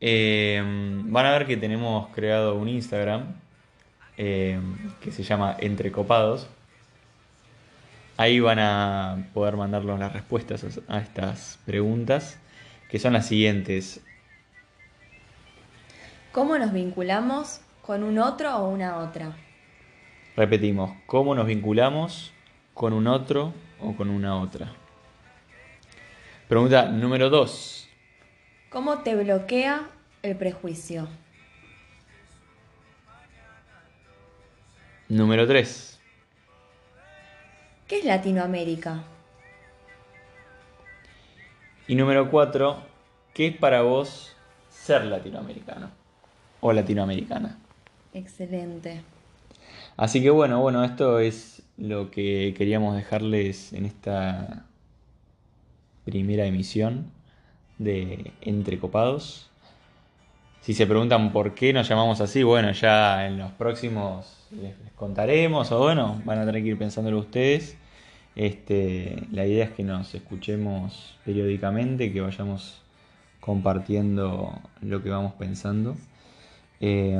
Eh, 0.00 0.62
van 1.04 1.26
a 1.26 1.32
ver 1.32 1.46
que 1.46 1.56
tenemos 1.56 2.08
creado 2.14 2.54
un 2.54 2.68
Instagram 2.68 3.34
eh, 4.16 4.60
que 5.00 5.10
se 5.10 5.24
llama 5.24 5.56
Entrecopados. 5.58 6.46
Ahí 8.16 8.38
van 8.38 8.58
a 8.58 9.28
poder 9.34 9.56
mandarnos 9.56 9.98
las 9.98 10.12
respuestas 10.12 10.78
a 10.88 10.98
estas 10.98 11.58
preguntas, 11.64 12.38
que 12.90 12.98
son 12.98 13.12
las 13.12 13.26
siguientes. 13.26 14.00
¿Cómo 16.32 16.58
nos 16.58 16.72
vinculamos 16.72 17.60
con 17.82 18.02
un 18.02 18.18
otro 18.18 18.56
o 18.56 18.68
una 18.68 18.98
otra? 18.98 19.36
Repetimos, 20.36 20.92
¿cómo 21.06 21.34
nos 21.34 21.46
vinculamos 21.46 22.32
con 22.74 22.92
un 22.92 23.06
otro 23.06 23.52
o 23.80 23.94
con 23.94 24.10
una 24.10 24.36
otra? 24.36 24.72
Pregunta 26.48 26.86
número 26.88 27.30
2. 27.30 27.88
¿Cómo 28.70 28.98
te 28.98 29.14
bloquea 29.14 29.88
el 30.22 30.36
prejuicio? 30.36 31.08
Número 35.08 35.46
3. 35.46 36.00
¿Qué 37.88 37.98
es 37.98 38.04
Latinoamérica? 38.04 39.02
Y 41.90 41.96
número 41.96 42.30
4. 42.30 42.76
¿Qué 43.34 43.48
es 43.48 43.56
para 43.56 43.82
vos 43.82 44.36
ser 44.68 45.06
latinoamericano? 45.06 45.90
O 46.60 46.72
latinoamericana. 46.72 47.58
Excelente. 48.14 49.02
Así 49.96 50.22
que 50.22 50.30
bueno, 50.30 50.60
bueno, 50.60 50.84
esto 50.84 51.18
es 51.18 51.64
lo 51.76 52.12
que 52.12 52.54
queríamos 52.56 52.94
dejarles 52.94 53.72
en 53.72 53.86
esta 53.86 54.66
primera 56.04 56.46
emisión 56.46 57.10
de 57.78 58.30
Entre 58.40 58.78
Copados. 58.78 59.50
Si 60.60 60.74
se 60.74 60.86
preguntan 60.86 61.32
por 61.32 61.54
qué 61.56 61.72
nos 61.72 61.88
llamamos 61.88 62.20
así, 62.20 62.44
bueno, 62.44 62.70
ya 62.70 63.26
en 63.26 63.36
los 63.36 63.50
próximos 63.50 64.46
les, 64.52 64.78
les 64.78 64.92
contaremos, 64.92 65.72
o 65.72 65.80
bueno, 65.80 66.22
van 66.24 66.38
a 66.38 66.46
tener 66.46 66.62
que 66.62 66.68
ir 66.68 66.78
pensándolo 66.78 67.18
ustedes. 67.18 67.76
Este, 68.36 69.26
la 69.32 69.46
idea 69.46 69.64
es 69.64 69.70
que 69.72 69.82
nos 69.82 70.14
escuchemos 70.14 71.18
periódicamente, 71.24 72.12
que 72.12 72.20
vayamos 72.20 72.80
compartiendo 73.40 74.58
lo 74.80 75.02
que 75.02 75.10
vamos 75.10 75.32
pensando. 75.34 75.96
Eh, 76.80 77.18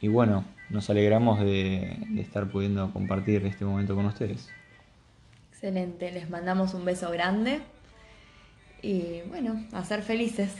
y 0.00 0.08
bueno, 0.08 0.44
nos 0.70 0.88
alegramos 0.90 1.40
de, 1.40 1.96
de 2.08 2.20
estar 2.20 2.50
pudiendo 2.50 2.92
compartir 2.92 3.44
este 3.46 3.64
momento 3.64 3.94
con 3.94 4.06
ustedes. 4.06 4.48
Excelente. 5.50 6.10
Les 6.10 6.28
mandamos 6.28 6.74
un 6.74 6.84
beso 6.84 7.10
grande. 7.10 7.60
Y 8.82 9.20
bueno, 9.28 9.64
a 9.72 9.84
ser 9.84 10.02
felices. 10.02 10.52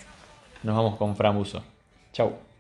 Nos 0.63 0.77
vamos 0.77 0.97
con 0.97 1.17
Fran 1.17 1.37
Buso. 1.37 1.65
Chau. 2.13 2.52